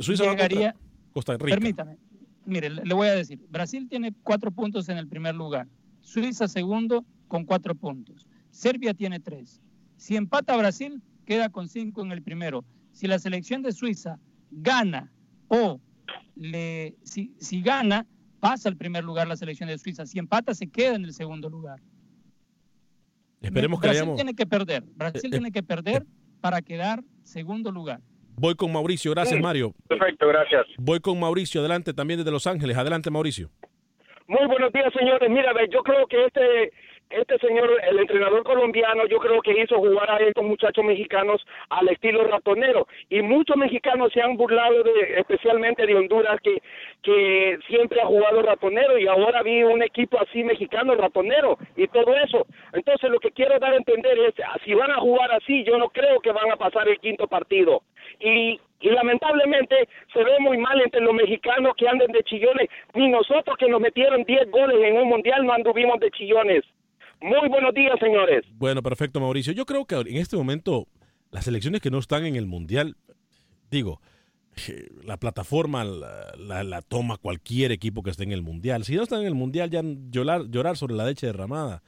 [0.00, 0.74] Suiza llegaría,
[1.12, 1.54] Costa Rica.
[1.54, 1.96] Permítame.
[2.44, 5.68] Mire, le voy a decir, Brasil tiene cuatro puntos en el primer lugar,
[6.00, 9.60] Suiza segundo con cuatro puntos, Serbia tiene tres.
[9.96, 12.64] Si empata Brasil, queda con cinco en el primero.
[12.92, 14.18] Si la selección de Suiza
[14.50, 15.12] gana
[15.48, 15.80] o
[16.34, 18.06] le, si, si gana,
[18.40, 20.06] pasa al primer lugar la selección de Suiza.
[20.06, 21.80] Si empata, se queda en el segundo lugar.
[23.40, 24.82] Esperemos que Brasil tiene que perder.
[24.94, 26.06] Brasil eh, tiene que perder eh.
[26.40, 28.00] para quedar segundo lugar.
[28.36, 29.12] Voy con Mauricio.
[29.12, 29.74] Gracias, Mario.
[29.88, 30.66] Perfecto, gracias.
[30.78, 31.60] Voy con Mauricio.
[31.60, 32.76] Adelante, también desde Los Ángeles.
[32.76, 33.50] Adelante, Mauricio.
[34.28, 35.30] Muy buenos días, señores.
[35.30, 36.72] Mira, yo creo que este
[37.10, 41.88] este señor, el entrenador colombiano, yo creo que hizo jugar a estos muchachos mexicanos al
[41.88, 42.86] estilo ratonero.
[43.08, 46.60] Y muchos mexicanos se han burlado, de, especialmente de Honduras, que,
[47.02, 52.14] que siempre ha jugado ratonero y ahora vi un equipo así mexicano ratonero y todo
[52.16, 52.46] eso.
[52.72, 55.88] Entonces, lo que quiero dar a entender es, si van a jugar así, yo no
[55.90, 57.82] creo que van a pasar el quinto partido.
[58.20, 63.08] Y y lamentablemente se ve muy mal entre los mexicanos que anden de chillones, ni
[63.08, 66.62] nosotros que nos metieron 10 goles en un mundial no anduvimos de chillones.
[67.20, 68.44] Muy buenos días, señores.
[68.52, 69.52] Bueno, perfecto, Mauricio.
[69.52, 70.86] Yo creo que en este momento
[71.30, 72.96] las elecciones que no están en el Mundial,
[73.70, 74.00] digo,
[75.04, 78.84] la plataforma la, toma cualquier equipo que esté en el Mundial.
[78.84, 81.82] Si no están en el Mundial, ya llorar, llorar sobre la leche derramada,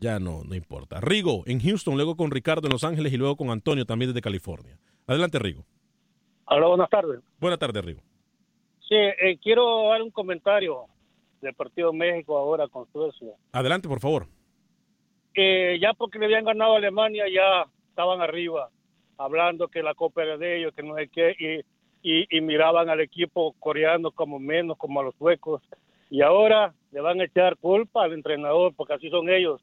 [0.00, 1.00] ya no, no importa.
[1.00, 4.22] Rigo, en Houston, luego con Ricardo en Los Ángeles y luego con Antonio también desde
[4.22, 4.78] California.
[5.06, 5.64] Adelante, Rigo.
[6.46, 7.20] Hola, buenas tardes.
[7.38, 8.00] Buenas tardes, Rigo.
[8.88, 10.86] Sí, eh, quiero dar un comentario
[11.42, 13.34] del partido México ahora con Suecia.
[13.52, 14.26] Adelante, por favor
[15.34, 18.70] que ya porque le habían ganado a Alemania ya estaban arriba,
[19.18, 21.64] hablando que la copa era de ellos, que no sé qué,
[22.02, 25.62] y, y, miraban al equipo coreano como menos, como a los suecos.
[26.08, 29.60] Y ahora le van a echar culpa al entrenador, porque así son ellos,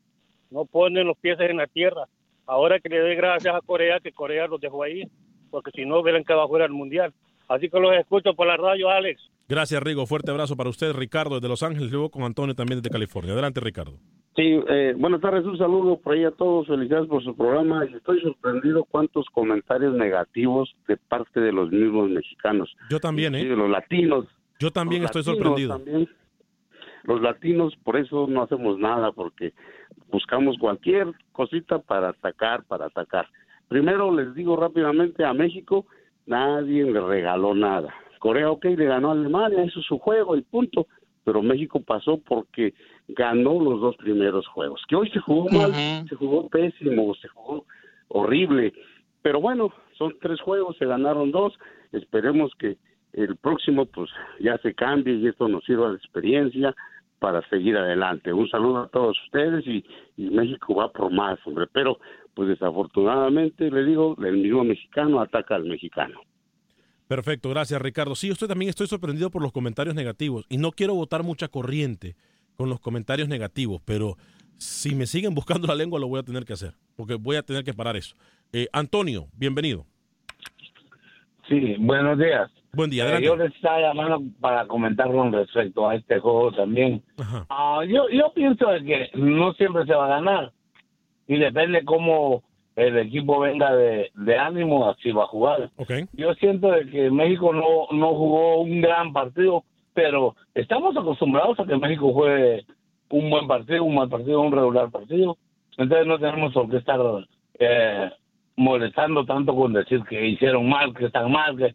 [0.52, 2.08] no ponen los pies en la tierra.
[2.46, 5.04] Ahora que le dé gracias a Corea, que Corea los dejó ahí,
[5.50, 7.14] porque si no hubieran quedado fuera del Mundial.
[7.50, 9.22] Así que los escucho por la radio, Alex.
[9.50, 10.06] Gracias, Rigo.
[10.06, 13.34] Fuerte abrazo para usted, Ricardo, desde Los Ángeles, luego con Antonio también desde California.
[13.34, 13.98] Adelante, Ricardo.
[14.38, 17.84] Sí, eh, buenas tardes, un saludo por ahí a todos, felicidades por su programa.
[17.86, 22.72] Estoy sorprendido cuántos comentarios negativos de parte de los mismos mexicanos.
[22.92, 23.44] Yo también, ¿eh?
[23.44, 24.28] De los latinos.
[24.60, 25.82] Yo también estoy sorprendido.
[27.06, 29.54] Los latinos, por eso no hacemos nada, porque
[30.12, 33.28] buscamos cualquier cosita para atacar, para atacar.
[33.68, 35.88] Primero les digo rápidamente a México,
[36.28, 37.92] nadie le regaló nada.
[38.20, 40.86] Corea, ok, le ganó a Alemania, hizo su juego y punto
[41.28, 42.74] pero México pasó porque
[43.10, 44.82] ganó los dos primeros juegos.
[44.88, 45.74] Que hoy se jugó mal,
[46.08, 47.66] se jugó pésimo, se jugó
[48.08, 48.72] horrible,
[49.22, 51.54] pero bueno, son tres juegos, se ganaron dos,
[51.92, 52.78] esperemos que
[53.12, 54.10] el próximo pues
[54.40, 56.74] ya se cambie y esto nos sirva de experiencia
[57.20, 58.32] para seguir adelante.
[58.32, 59.84] Un saludo a todos ustedes y,
[60.16, 62.00] y México va por más, hombre, pero
[62.36, 66.22] pues desafortunadamente le digo, el mismo mexicano ataca al mexicano.
[67.08, 68.16] Perfecto, gracias Ricardo.
[68.16, 72.16] Sí, yo también estoy sorprendido por los comentarios negativos y no quiero votar mucha corriente
[72.56, 74.18] con los comentarios negativos, pero
[74.58, 77.44] si me siguen buscando la lengua lo voy a tener que hacer, porque voy a
[77.44, 78.16] tener que parar eso.
[78.52, 79.86] Eh, Antonio, bienvenido.
[81.48, 82.52] Sí, buenos días.
[82.74, 83.18] Buen día.
[83.18, 87.02] Eh, yo les estaba llamando para comentar con respecto a este juego también.
[87.50, 90.52] Ah, yo, yo pienso que no siempre se va a ganar
[91.28, 92.44] y depende cómo
[92.78, 95.72] el equipo venga de, ánimo, así va a jugar.
[96.14, 99.64] Yo siento de que México no, no jugó un gran partido,
[99.96, 102.66] pero estamos acostumbrados a que México juegue
[103.10, 105.38] un buen partido, un mal partido, un regular partido.
[105.76, 107.00] Entonces no tenemos por qué estar
[107.58, 108.12] eh,
[108.56, 111.74] molestando tanto con decir que hicieron mal, que están mal, que,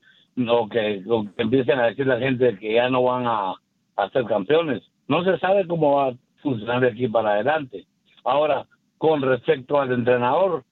[0.48, 1.02] o que,
[1.36, 3.54] empiecen a decir la gente que ya no van a,
[3.96, 4.84] a ser campeones.
[5.08, 7.86] No se sabe cómo va a funcionar de aquí para adelante.
[8.22, 8.66] Ahora,
[8.98, 10.62] con respecto al entrenador,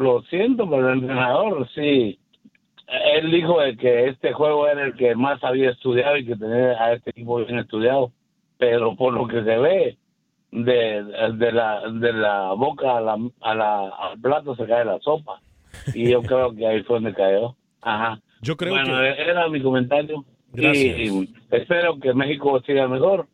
[0.00, 2.18] lo siento, pero el entrenador sí.
[2.88, 6.94] Él dijo que este juego era el que más había estudiado y que tenía a
[6.94, 8.12] este equipo bien estudiado,
[8.58, 9.96] pero por lo que se ve,
[10.50, 14.98] de, de, la, de la boca a la, a la, al plato se cae la
[15.00, 15.40] sopa.
[15.94, 17.54] Y yo creo que ahí fue donde cayó.
[17.80, 18.20] Ajá.
[18.42, 19.22] Yo creo bueno, que...
[19.22, 20.24] era mi comentario.
[20.52, 20.98] Gracias.
[20.98, 23.28] Y espero que México siga mejor.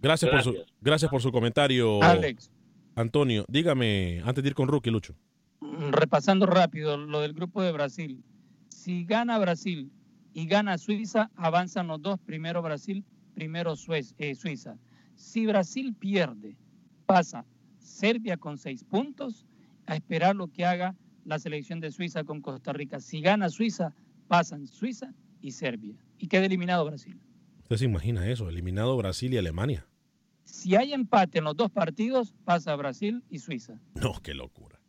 [0.00, 0.76] Gracias, Por, su, Gracias.
[0.80, 2.50] gracias por su comentario, Alex.
[2.96, 3.44] Antonio.
[3.48, 5.14] Dígame, antes de ir con Rookie, Lucho.
[5.90, 8.22] Repasando rápido lo del grupo de Brasil.
[8.68, 9.90] Si gana Brasil
[10.32, 13.04] y gana Suiza, avanzan los dos, primero Brasil,
[13.34, 13.74] primero
[14.18, 14.78] eh, Suiza.
[15.14, 16.56] Si Brasil pierde,
[17.06, 17.44] pasa
[17.78, 19.46] Serbia con seis puntos,
[19.86, 20.94] a esperar lo que haga
[21.24, 23.00] la selección de Suiza con Costa Rica.
[23.00, 23.94] Si gana Suiza,
[24.28, 25.96] pasan Suiza y Serbia.
[26.18, 27.20] Y queda eliminado Brasil.
[27.62, 29.86] Usted se imagina eso, eliminado Brasil y Alemania.
[30.44, 33.80] Si hay empate en los dos partidos, pasa Brasil y Suiza.
[33.94, 34.79] No, qué locura.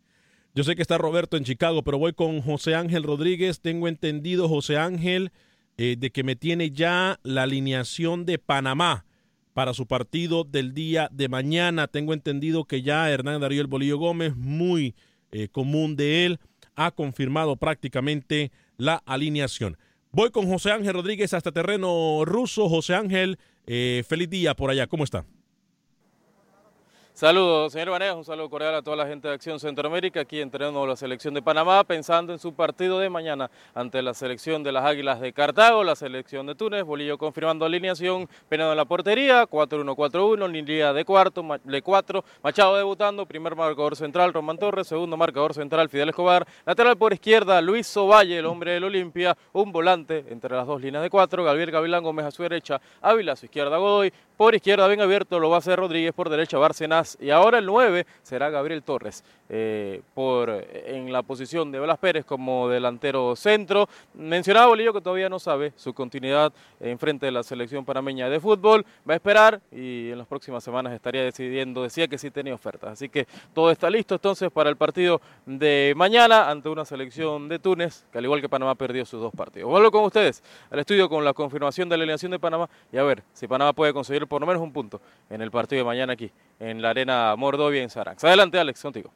[0.53, 3.61] Yo sé que está Roberto en Chicago, pero voy con José Ángel Rodríguez.
[3.61, 5.31] Tengo entendido, José Ángel,
[5.77, 9.05] eh, de que me tiene ya la alineación de Panamá
[9.53, 11.87] para su partido del día de mañana.
[11.87, 14.93] Tengo entendido que ya Hernán Darío El Bolillo Gómez, muy
[15.31, 16.39] eh, común de él,
[16.75, 19.77] ha confirmado prácticamente la alineación.
[20.11, 22.67] Voy con José Ángel Rodríguez hasta terreno ruso.
[22.67, 24.87] José Ángel, eh, feliz día por allá.
[24.87, 25.25] ¿Cómo está?
[27.21, 30.87] Saludos, señor Vanegas, un saludo cordial a toda la gente de Acción Centroamérica, aquí entrenando
[30.87, 34.85] la selección de Panamá, pensando en su partido de mañana ante la selección de las
[34.85, 40.49] Águilas de Cartago, la selección de Túnez, Bolillo confirmando alineación, Penado en la portería, 4-1-4-1,
[40.49, 45.89] línea de cuarto, de cuatro, Machado debutando, primer marcador central, Román Torres, segundo marcador central,
[45.89, 50.65] Fidel Escobar, lateral por izquierda, Luis Ovalle, el hombre del Olimpia, un volante entre las
[50.65, 54.11] dos líneas de cuatro, Gabriel Gavilán Gómez a su derecha, Ávila a su izquierda, Godoy,
[54.37, 57.65] por izquierda bien abierto lo va a hacer Rodríguez, por derecha Bárcenas y ahora el
[57.65, 63.89] 9 será Gabriel Torres eh, por, en la posición de Blas Pérez como delantero centro.
[64.13, 68.39] Mencionaba Bolillo que todavía no sabe su continuidad en frente de la selección panameña de
[68.39, 72.53] fútbol, va a esperar y en las próximas semanas estaría decidiendo, decía que sí tenía
[72.53, 77.49] ofertas, así que todo está listo entonces para el partido de mañana ante una selección
[77.49, 79.69] de Túnez que al igual que Panamá perdió sus dos partidos.
[79.69, 83.03] Vuelvo con ustedes al estudio con la confirmación de la alineación de Panamá y a
[83.03, 86.13] ver si Panamá puede conseguir por lo menos un punto en el partido de mañana
[86.13, 88.23] aquí en la arena Mordovia en Saranx.
[88.23, 89.11] Adelante Alex, contigo.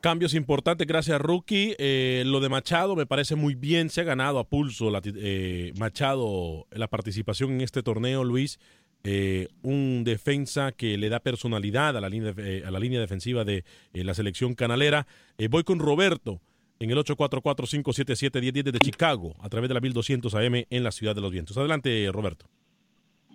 [0.00, 1.76] Cambios importantes, gracias Rookie.
[1.78, 5.72] Eh, lo de Machado me parece muy bien, se ha ganado a pulso la eh,
[5.78, 8.58] Machado la participación en este torneo, Luis.
[9.04, 13.44] Eh, un defensa que le da personalidad a la línea, eh, a la línea defensiva
[13.44, 15.06] de eh, la selección canalera.
[15.38, 16.40] Eh, voy con Roberto
[16.78, 21.20] en el 844-577-1010 desde Chicago, a través de la 1200 AM en la Ciudad de
[21.20, 21.56] los Vientos.
[21.56, 22.46] Adelante, Roberto.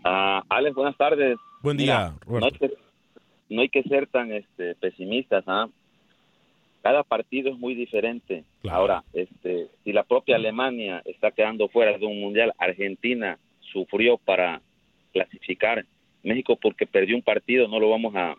[0.03, 1.37] Ah, Alex, buenas tardes.
[1.61, 2.59] Buen día, no Roberto.
[2.59, 2.73] que,
[3.49, 5.43] no hay que ser tan este, pesimistas.
[5.47, 5.69] ¿ah?
[6.81, 8.43] Cada partido es muy diferente.
[8.69, 14.61] Ahora, este, si la propia Alemania está quedando fuera de un mundial, Argentina sufrió para
[15.13, 15.85] clasificar.
[16.23, 18.35] México porque perdió un partido no lo vamos a,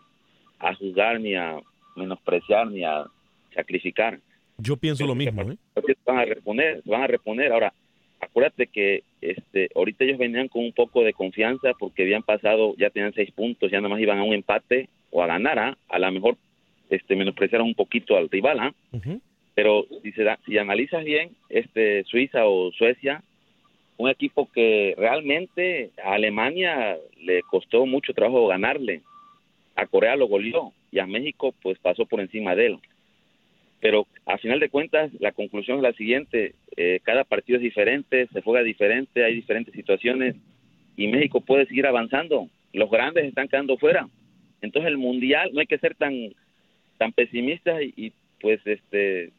[0.59, 1.59] a juzgar ni a
[1.95, 3.05] menospreciar ni a
[3.53, 4.19] sacrificar.
[4.57, 5.57] Yo pienso lo mismo, ¿eh?
[6.05, 7.51] Van a reponer, van a reponer.
[7.51, 7.73] Ahora,
[8.19, 12.89] acuérdate que este ahorita ellos venían con un poco de confianza porque habían pasado, ya
[12.89, 15.77] tenían seis puntos, ya nada más iban a un empate o a ganar, ¿ah?
[15.89, 16.37] a lo mejor
[16.89, 18.73] este menospreciaron un poquito al rival, ¿ah?
[19.53, 23.23] pero si se da, si analizas bien este Suiza o Suecia,
[23.97, 29.01] un equipo que realmente a Alemania le costó mucho trabajo ganarle,
[29.75, 32.79] a Corea lo goleó y a México pues pasó por encima de él
[33.79, 38.27] pero a final de cuentas la conclusión es la siguiente eh, cada partido es diferente
[38.27, 40.35] se juega diferente hay diferentes situaciones
[40.97, 44.07] y México puede seguir avanzando los grandes están quedando fuera
[44.61, 46.13] entonces el mundial no hay que ser tan
[46.97, 49.31] tan pesimistas y, y, pues este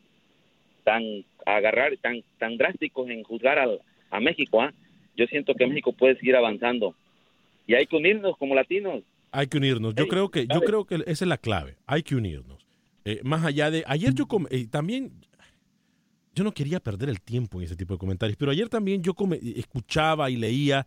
[0.84, 4.72] tan agarrar tan tan drásticos en juzgar al, a México ¿ah?
[5.16, 6.94] yo siento que México puede seguir avanzando
[7.66, 9.02] y hay que unirnos como latinos
[9.32, 9.94] Hay que unirnos.
[9.94, 11.76] Yo creo que, yo creo que esa es la clave.
[11.86, 12.66] Hay que unirnos.
[13.04, 13.84] Eh, más allá de.
[13.86, 15.12] Ayer yo com- eh, también.
[16.34, 19.14] Yo no quería perder el tiempo en ese tipo de comentarios, pero ayer también yo
[19.56, 20.86] escuchaba y leía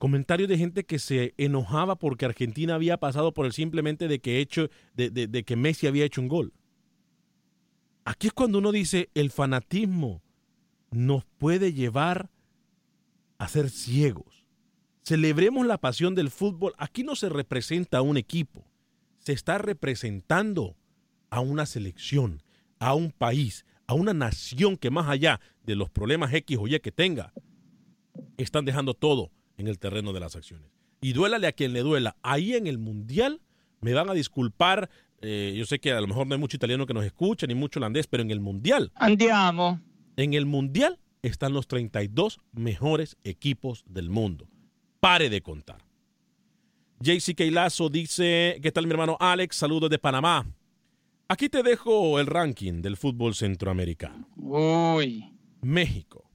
[0.00, 4.40] comentarios de gente que se enojaba porque Argentina había pasado por el simplemente de que
[4.40, 6.54] hecho de, de- de que Messi había hecho un gol.
[8.06, 10.22] Aquí es cuando uno dice el fanatismo
[10.90, 12.30] nos puede llevar
[13.36, 14.46] a ser ciegos.
[15.02, 16.72] Celebremos la pasión del fútbol.
[16.78, 18.64] Aquí no se representa a un equipo,
[19.18, 20.76] se está representando
[21.28, 22.42] a una selección,
[22.78, 26.80] a un país, a una nación que más allá de los problemas X o Y
[26.80, 27.34] que tenga,
[28.38, 29.30] están dejando todo
[29.60, 30.68] en el terreno de las acciones.
[31.00, 33.40] Y duélale a quien le duela, ahí en el Mundial
[33.82, 34.90] Me van a disculpar,
[35.22, 37.54] eh, yo sé que a lo mejor no hay mucho italiano que nos escuche, ni
[37.54, 38.92] mucho holandés, pero en el Mundial.
[38.94, 39.80] Andiamo.
[40.16, 44.48] En el Mundial están los 32 mejores equipos del mundo.
[45.00, 45.82] Pare de contar.
[47.00, 49.56] JC Lazo dice, ¿qué tal mi hermano Alex?
[49.56, 50.46] Saludos de Panamá.
[51.28, 54.28] Aquí te dejo el ranking del fútbol centroamericano.
[54.36, 55.24] Uy.
[55.62, 56.30] México,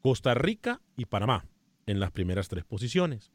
[0.00, 1.51] Costa Rica y Panamá
[1.86, 3.32] en las primeras tres posiciones.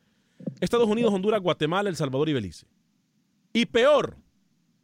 [0.60, 2.68] Estados Unidos, Honduras, Guatemala, El Salvador y Belice.
[3.54, 4.18] Y peor,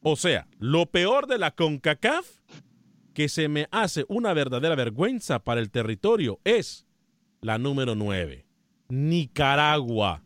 [0.01, 2.27] o sea, lo peor de la CONCACAF,
[3.13, 6.85] que se me hace una verdadera vergüenza para el territorio, es
[7.41, 8.45] la número 9,
[8.89, 10.23] Nicaragua.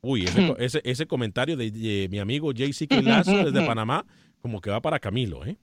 [0.00, 0.24] Uy,
[0.58, 4.04] ese, ese, comentario de, mi amigo JC Lazo desde Panamá,
[4.40, 5.56] como que va para Camilo, ¿eh?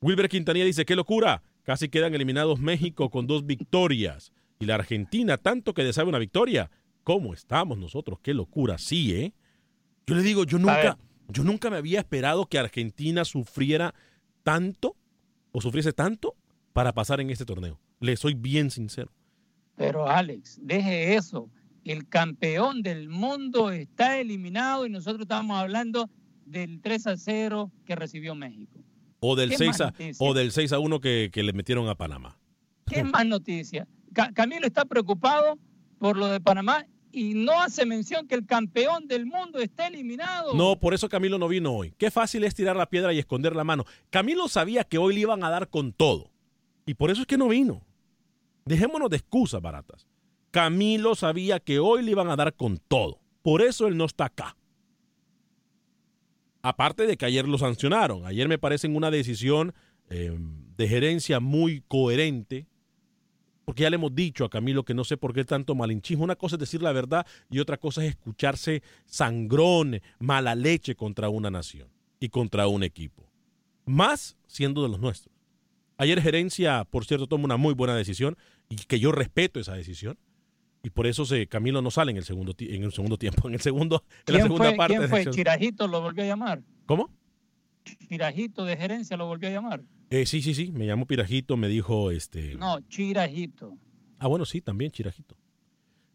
[0.00, 5.36] Wilber Quintanilla dice, qué locura, casi quedan eliminados México con dos victorias y la Argentina
[5.38, 6.70] tanto que desea una victoria.
[7.04, 8.18] ¿Cómo estamos nosotros?
[8.22, 9.34] Qué locura, sí, ¿eh?
[10.06, 10.98] Yo le digo, yo nunca,
[11.28, 13.94] yo nunca me había esperado que Argentina sufriera
[14.42, 14.96] tanto
[15.52, 16.34] o sufriese tanto
[16.72, 17.80] para pasar en este torneo.
[18.00, 19.10] Le soy bien sincero.
[19.76, 21.50] Pero Alex, deje eso
[21.92, 26.10] el campeón del mundo está eliminado y nosotros estamos hablando
[26.44, 28.78] del 3 a 0 que recibió México.
[29.20, 32.38] O del, 6 a, o del 6 a 1 que, le metieron a Panamá.
[32.86, 33.88] ¿Qué más noticia?
[34.34, 35.58] Camilo está preocupado
[35.98, 40.54] por lo de Panamá y no hace mención que el campeón del mundo está eliminado.
[40.54, 41.94] No, por eso Camilo no vino hoy.
[41.96, 43.84] Qué fácil es tirar la piedra y esconder la mano.
[44.10, 46.30] Camilo sabía que hoy le iban a dar con todo.
[46.86, 47.86] Y por eso es que no vino.
[48.64, 50.06] Dejémonos de excusas baratas.
[50.50, 53.20] Camilo sabía que hoy le iban a dar con todo.
[53.42, 54.56] Por eso él no está acá.
[56.62, 58.26] Aparte de que ayer lo sancionaron.
[58.26, 59.74] Ayer me parece una decisión
[60.10, 60.36] eh,
[60.76, 62.66] de gerencia muy coherente.
[63.68, 66.24] Porque ya le hemos dicho a Camilo que no sé por qué tanto malinchismo.
[66.24, 71.28] Una cosa es decir la verdad y otra cosa es escucharse sangrón, mala leche contra
[71.28, 71.86] una nación
[72.18, 73.30] y contra un equipo.
[73.84, 75.36] Más siendo de los nuestros.
[75.98, 78.38] Ayer gerencia, por cierto, toma una muy buena decisión
[78.70, 80.18] y que yo respeto esa decisión
[80.82, 83.54] y por eso se, Camilo no sale en el segundo en el segundo tiempo, en
[83.54, 84.96] el segundo en la segunda parte.
[84.96, 85.26] ¿Quién fue?
[85.26, 86.62] Chirajito lo volvió a llamar.
[86.86, 87.10] ¿Cómo?
[88.08, 89.82] Chirajito de gerencia lo volvió a llamar.
[90.10, 92.54] Eh, sí, sí, sí, me llamó Pirajito, me dijo este.
[92.54, 93.76] No, Chirajito.
[94.18, 95.36] Ah, bueno, sí, también Chirajito.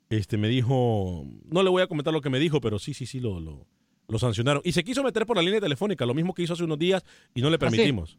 [0.10, 3.06] Este me dijo, no le voy a comentar lo que me dijo, pero sí, sí,
[3.06, 3.68] sí lo, lo,
[4.08, 4.62] lo sancionaron.
[4.66, 7.04] Y se quiso meter por la línea telefónica, lo mismo que hizo hace unos días
[7.34, 8.18] y no le ¿Ah, permitimos.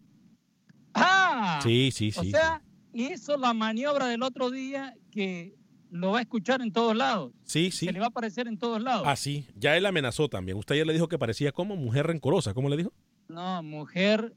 [0.95, 2.18] Ah, sí, sí, sí.
[2.20, 2.62] O sea,
[2.93, 5.57] hizo la maniobra del otro día que
[5.91, 7.33] lo va a escuchar en todos lados.
[7.45, 7.87] Sí, sí.
[7.87, 9.05] Se le va a aparecer en todos lados.
[9.07, 9.47] Ah, sí.
[9.57, 10.57] Ya él amenazó también.
[10.59, 12.55] Usted ayer le dijo que parecía como mujer rencorosa.
[12.55, 12.93] ¿Cómo le dijo?
[13.29, 14.35] No, mujer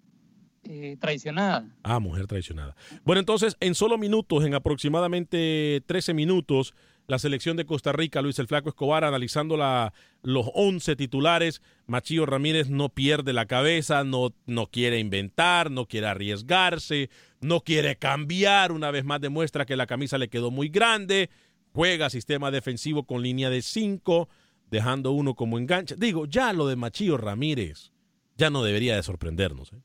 [0.70, 1.66] eh, traicionada.
[1.84, 2.76] Ah, mujer traicionada.
[3.04, 6.74] Bueno, entonces, en solo minutos, en aproximadamente 13 minutos,
[7.08, 9.94] la selección de Costa Rica, Luis el Flaco Escobar, analizando la,
[10.24, 11.62] los 11 titulares.
[11.86, 17.10] Machillo Ramírez no pierde la cabeza, no, no quiere inventar, no quiere arriesgarse,
[17.40, 18.72] no quiere cambiar.
[18.72, 21.30] Una vez más demuestra que la camisa le quedó muy grande
[21.78, 24.28] juega sistema defensivo con línea de 5,
[24.72, 25.96] dejando uno como enganche.
[25.96, 27.92] Digo, ya lo de Machillo Ramírez
[28.36, 29.74] ya no debería de sorprendernos.
[29.74, 29.82] ¿eh?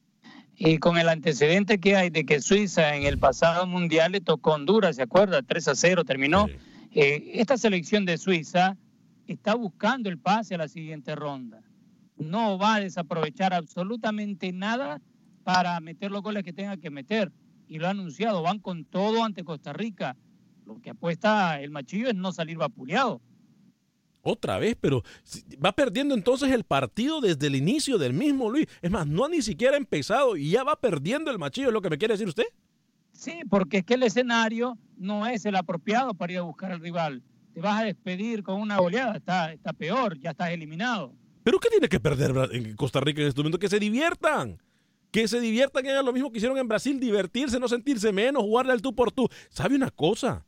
[0.64, 4.52] Y con el antecedente que hay de que Suiza en el pasado mundial le tocó
[4.52, 5.42] Honduras, ¿se acuerda?
[5.42, 6.46] 3 a 0 terminó.
[6.92, 8.76] Eh, esta selección de Suiza
[9.26, 11.62] está buscando el pase a la siguiente ronda.
[12.16, 15.00] No va a desaprovechar absolutamente nada
[15.42, 17.32] para meter los goles que tenga que meter.
[17.66, 20.16] Y lo ha anunciado, van con todo ante Costa Rica.
[20.64, 23.20] Lo que apuesta el machillo es no salir vapuleado.
[24.22, 25.02] Otra vez, pero
[25.64, 28.66] va perdiendo entonces el partido desde el inicio del mismo, Luis.
[28.80, 31.82] Es más, no ha ni siquiera empezado y ya va perdiendo el machillo, ¿es lo
[31.82, 32.44] que me quiere decir usted?
[33.12, 36.80] Sí, porque es que el escenario no es el apropiado para ir a buscar al
[36.80, 37.22] rival.
[37.52, 41.12] Te vas a despedir con una goleada, está, está peor, ya estás eliminado.
[41.42, 43.58] ¿Pero qué tiene que perder en Costa Rica en este momento?
[43.58, 44.60] Que se diviertan
[45.10, 48.44] que se diviertan, que hagan lo mismo que hicieron en Brasil, divertirse, no sentirse menos,
[48.44, 49.28] jugarle al tú por tú.
[49.50, 50.46] ¿Sabe una cosa?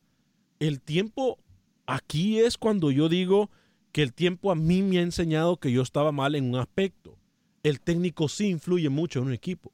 [0.58, 1.38] el tiempo
[1.86, 3.50] aquí es cuando yo digo
[3.94, 7.16] que el tiempo a mí me ha enseñado que yo estaba mal en un aspecto.
[7.62, 9.72] El técnico sí influye mucho en un equipo.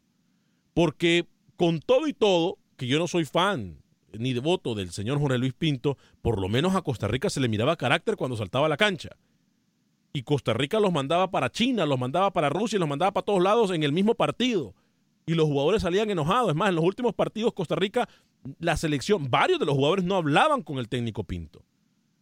[0.75, 3.79] Porque con todo y todo, que yo no soy fan
[4.12, 7.49] ni devoto del señor Jorge Luis Pinto, por lo menos a Costa Rica se le
[7.49, 9.16] miraba carácter cuando saltaba a la cancha.
[10.12, 13.43] Y Costa Rica los mandaba para China, los mandaba para Rusia, los mandaba para todos
[13.43, 14.75] lados en el mismo partido.
[15.25, 16.51] Y los jugadores salían enojados.
[16.51, 18.07] Es más, en los últimos partidos Costa Rica
[18.59, 21.64] la selección, varios de los jugadores no hablaban con el técnico Pinto.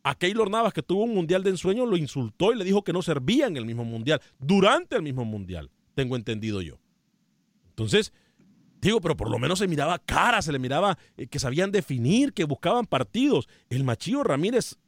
[0.02, 2.92] A Keylor Navas, que tuvo un mundial de ensueño, lo insultó y le dijo que
[2.92, 6.78] no servía en el mismo mundial, durante el mismo mundial, tengo entendido yo.
[7.70, 8.12] Entonces,
[8.80, 12.32] digo, pero por lo menos se miraba cara, se le miraba eh, que sabían definir,
[12.32, 13.48] que buscaban partidos.
[13.68, 14.78] El Machillo Ramírez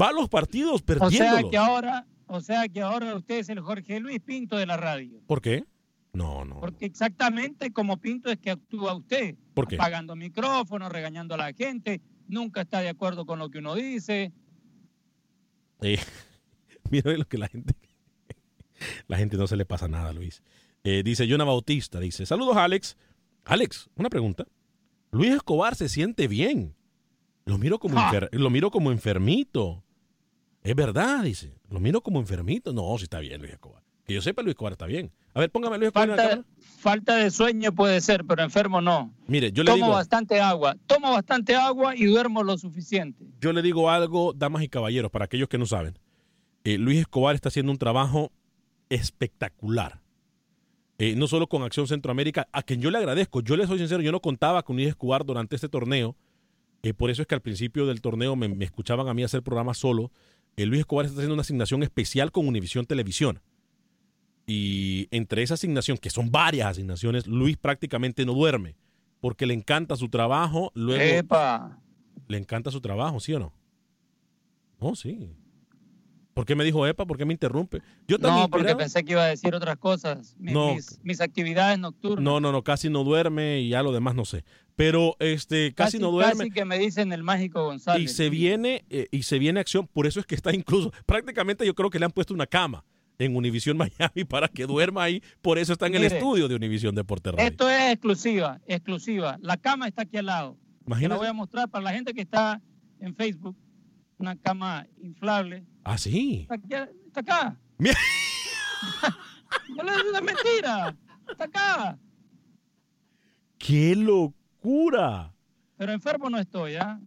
[0.00, 1.36] va a los partidos perdiendo.
[1.36, 4.66] O sea que ahora, O sea que ahora usted es el Jorge Luis Pinto de
[4.66, 5.20] la radio.
[5.26, 5.64] ¿Por qué?
[6.12, 6.60] No, no.
[6.60, 9.36] Porque exactamente como Pinto es que actúa usted.
[9.54, 9.76] ¿Por qué?
[9.76, 12.00] Apagando micrófonos, regañando a la gente,
[12.30, 14.32] nunca está de acuerdo con lo que uno dice.
[15.82, 15.98] Eh,
[16.90, 17.74] mira lo que la gente.
[19.08, 20.42] La gente no se le pasa nada, Luis.
[20.84, 22.96] Eh, dice Jonah Bautista, dice, saludos Alex.
[23.44, 24.46] Alex, una pregunta.
[25.10, 26.74] Luis Escobar se siente bien.
[27.44, 29.84] Lo miro como, enfer- lo miro como enfermito.
[30.62, 31.52] Es verdad, dice.
[31.68, 32.72] Lo miro como enfermito.
[32.72, 33.82] No, sí está bien Luis Escobar.
[34.10, 35.12] Que yo sepa, Luis Escobar está bien.
[35.34, 36.44] A ver, póngame Luis Escobar en la
[36.80, 39.14] Falta, de sueño puede ser, pero enfermo no.
[39.28, 43.24] Mire, yo le Tomo digo, bastante agua, tomo bastante agua y duermo lo suficiente.
[43.40, 45.96] yo le digo algo, damas y caballeros, para aquellos que no saben.
[46.64, 48.32] Eh, Luis Escobar está haciendo un trabajo
[48.88, 50.00] espectacular.
[50.98, 53.42] Eh, no solo con Acción Centroamérica, a quien yo le agradezco.
[53.42, 56.16] Yo le soy sincero, yo no contaba con Luis Escobar durante este torneo.
[56.82, 59.44] Eh, por eso es que al principio del torneo me, me escuchaban a mí hacer
[59.44, 60.10] programas solo.
[60.56, 63.40] Eh, Luis Escobar está haciendo una asignación especial con Univisión Televisión.
[64.52, 68.74] Y entre esa asignación, que son varias asignaciones, Luis prácticamente no duerme.
[69.20, 70.72] Porque le encanta su trabajo.
[70.74, 71.78] Luego, Epa.
[72.26, 73.52] le encanta su trabajo, ¿sí o no?
[74.80, 75.36] No, sí.
[76.34, 77.06] ¿Por qué me dijo EPA?
[77.06, 77.80] ¿Por qué me interrumpe?
[78.08, 78.42] Yo también.
[78.42, 80.34] No, porque pensé que iba a decir otras cosas.
[80.36, 80.74] No.
[80.74, 82.24] Mis, mis actividades nocturnas.
[82.24, 84.44] No, no, no, casi no duerme y ya lo demás no sé.
[84.74, 86.38] Pero este, casi, no duerme.
[86.38, 88.02] Casi que me dicen el mágico González.
[88.02, 91.64] Y se viene, eh, y se viene acción, por eso es que está incluso, prácticamente
[91.64, 92.84] yo creo que le han puesto una cama
[93.24, 96.94] en Univisión Miami para que duerma ahí, por eso está en el estudio de Univisión
[96.94, 97.46] Deporte Radio.
[97.46, 99.38] Esto es exclusiva, exclusiva.
[99.40, 100.54] La cama está aquí al lado.
[100.54, 101.18] Te la Imagínate.
[101.18, 102.60] voy a mostrar para la gente que está
[102.98, 103.56] en Facebook.
[104.18, 105.64] Una cama inflable.
[105.84, 106.40] Ah, sí.
[106.50, 107.60] Está, aquí- está acá.
[107.78, 107.96] Mira.
[109.76, 110.96] no le digas mentira.
[111.30, 111.98] Está acá.
[113.58, 115.32] ¡Qué locura!
[115.76, 117.00] Pero enfermo no estoy, ¿ah?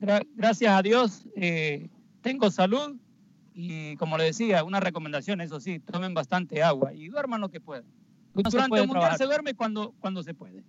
[0.00, 1.88] Gra- gracias a Dios eh,
[2.20, 2.96] tengo salud
[3.60, 7.60] y como le decía, una recomendación, eso sí, tomen bastante agua y duerman lo que
[7.60, 7.86] puedan.
[8.32, 9.18] Durante puede el mundial trabajar.
[9.18, 10.62] se duerme cuando, cuando se puede.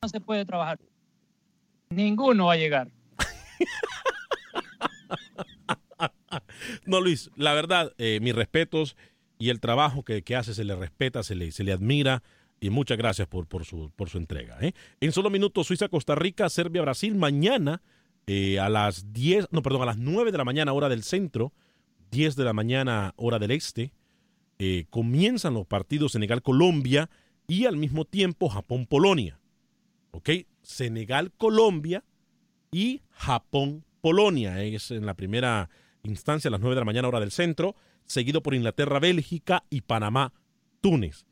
[0.00, 0.80] No se puede trabajar.
[1.90, 2.90] Ninguno va a llegar.
[6.84, 8.96] No, Luis, la verdad, eh, mis respetos
[9.38, 12.24] y el trabajo que, que hace se le respeta, se le, se le admira
[12.60, 14.58] y muchas gracias por, por, su, por su entrega.
[14.60, 14.72] ¿eh?
[15.00, 17.82] En solo minutos, Suiza, Costa Rica, Serbia, Brasil, mañana
[18.26, 21.52] eh, a las 10, no, perdón, a las 9 de la mañana, hora del centro,
[22.10, 23.92] 10 de la mañana, hora del este,
[24.58, 27.10] eh, comienzan los partidos Senegal-Colombia
[27.46, 29.40] y al mismo tiempo Japón-Polonia.
[30.12, 30.30] ¿Ok?
[30.62, 32.04] Senegal-Colombia
[32.70, 34.62] y Japón-Polonia.
[34.62, 35.70] Es en la primera
[36.02, 37.74] instancia a las 9 de la mañana hora del centro,
[38.06, 40.32] seguido por Inglaterra, Bélgica y Panamá,
[40.80, 41.26] Túnez.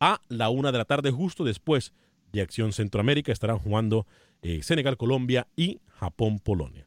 [0.00, 1.92] A la una de la tarde, justo después
[2.32, 4.06] de Acción Centroamérica, estarán jugando
[4.42, 6.86] eh, Senegal, Colombia y Japón, Polonia.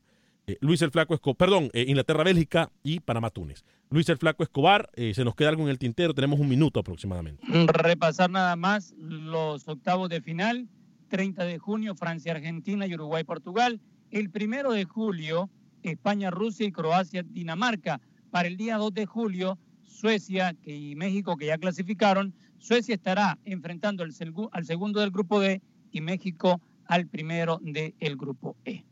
[0.50, 3.64] Eh, Luis el Flaco Escobar, perdón, eh, Inglaterra, Bélgica y Panamá, Túnez.
[3.92, 6.80] Luis el Flaco Escobar, eh, se nos queda algo en el tintero, tenemos un minuto
[6.80, 7.46] aproximadamente.
[7.68, 10.68] Repasar nada más los octavos de final.
[11.10, 13.80] 30 de junio, Francia, Argentina y Uruguay, Portugal.
[14.10, 15.52] El primero de julio,
[15.84, 18.02] España, Rusia y Croacia, Dinamarca.
[18.32, 24.04] Para el día 2 de julio, Suecia y México, que ya clasificaron, Suecia estará enfrentando
[24.04, 24.12] al,
[24.52, 28.84] al segundo del grupo D y México al primero del grupo E.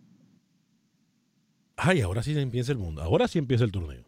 [1.77, 4.03] Ay, ahora sí empieza el mundo, ahora sí empieza el torneo.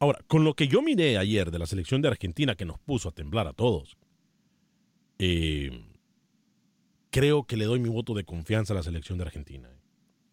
[0.00, 3.08] Ahora, con lo que yo miré ayer de la selección de Argentina que nos puso
[3.08, 3.96] a temblar a todos,
[5.20, 5.84] eh,
[7.10, 9.70] creo que le doy mi voto de confianza a la selección de Argentina.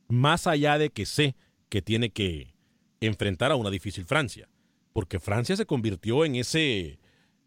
[0.07, 1.35] Más allá de que sé
[1.69, 2.55] que tiene que
[2.99, 4.49] enfrentar a una difícil Francia,
[4.91, 6.99] porque Francia se convirtió en ese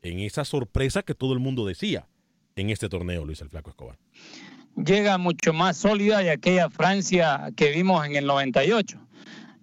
[0.02, 2.08] en esa sorpresa que todo el mundo decía
[2.54, 3.98] en este torneo, Luis el Flaco Escobar.
[4.76, 8.98] Llega mucho más sólida de aquella Francia que vimos en el 98.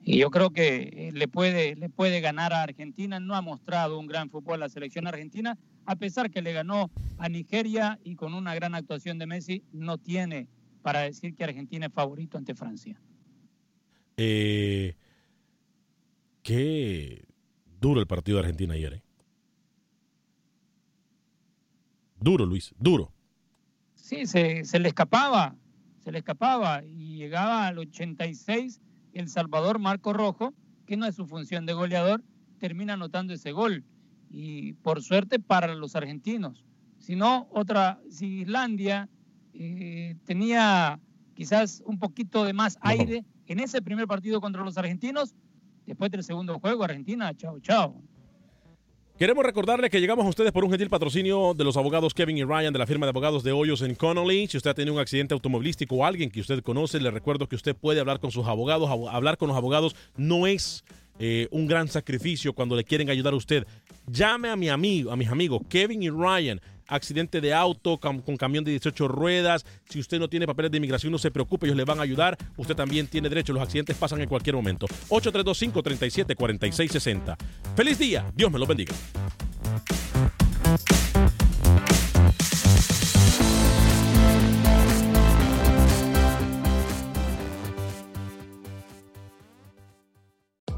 [0.03, 3.20] Y yo creo que eh, le puede, le puede ganar a Argentina.
[3.20, 7.30] No ha mostrado un gran fútbol la selección argentina, a pesar que le ganó a
[7.30, 10.47] Nigeria y con una gran actuación de Messi, no tiene
[10.82, 12.99] para decir que Argentina es favorito ante Francia.
[14.18, 14.95] Eh,
[16.41, 17.26] qué
[17.80, 18.93] duro el partido de Argentina ayer.
[18.93, 19.03] ¿eh?
[22.20, 23.14] Duro, Luis, duro.
[24.10, 25.55] Sí, se, se le escapaba,
[25.99, 28.82] se le escapaba y llegaba al 86
[29.14, 30.55] El Salvador Marco Rojo,
[30.88, 32.24] que no es su función de goleador,
[32.57, 33.84] termina anotando ese gol.
[34.28, 36.66] Y por suerte para los argentinos.
[36.97, 39.07] Si no, otra, si Islandia
[39.53, 40.99] eh, tenía
[41.36, 45.36] quizás un poquito de más aire en ese primer partido contra los argentinos,
[45.86, 48.01] después del segundo juego, Argentina, chao, chao.
[49.20, 52.46] Queremos recordarle que llegamos a ustedes por un gentil patrocinio de los abogados Kevin y
[52.46, 54.48] Ryan de la firma de abogados de Hoyos en Connolly.
[54.48, 57.58] Si usted ha tenido un accidente automovilístico o alguien que usted conoce, le recuerdo que
[57.58, 58.90] usted puede hablar con sus abogados.
[59.12, 60.86] Hablar con los abogados no es
[61.20, 63.68] eh, un gran sacrificio cuando le quieren ayudar a usted.
[64.12, 66.60] Llame a mi amigo, a mis amigos Kevin y Ryan.
[66.88, 69.64] Accidente de auto con, camión de 18 ruedas.
[69.88, 72.36] Si usted no tiene papeles de inmigración, no se preocupe, ellos le van a ayudar.
[72.57, 73.53] Usted también tiene derecho.
[73.53, 74.88] Los accidentes pasan en cualquier momento.
[75.10, 77.38] 832-537-4660.
[77.76, 78.26] Feliz día.
[78.36, 78.95] Dios me lo bendiga.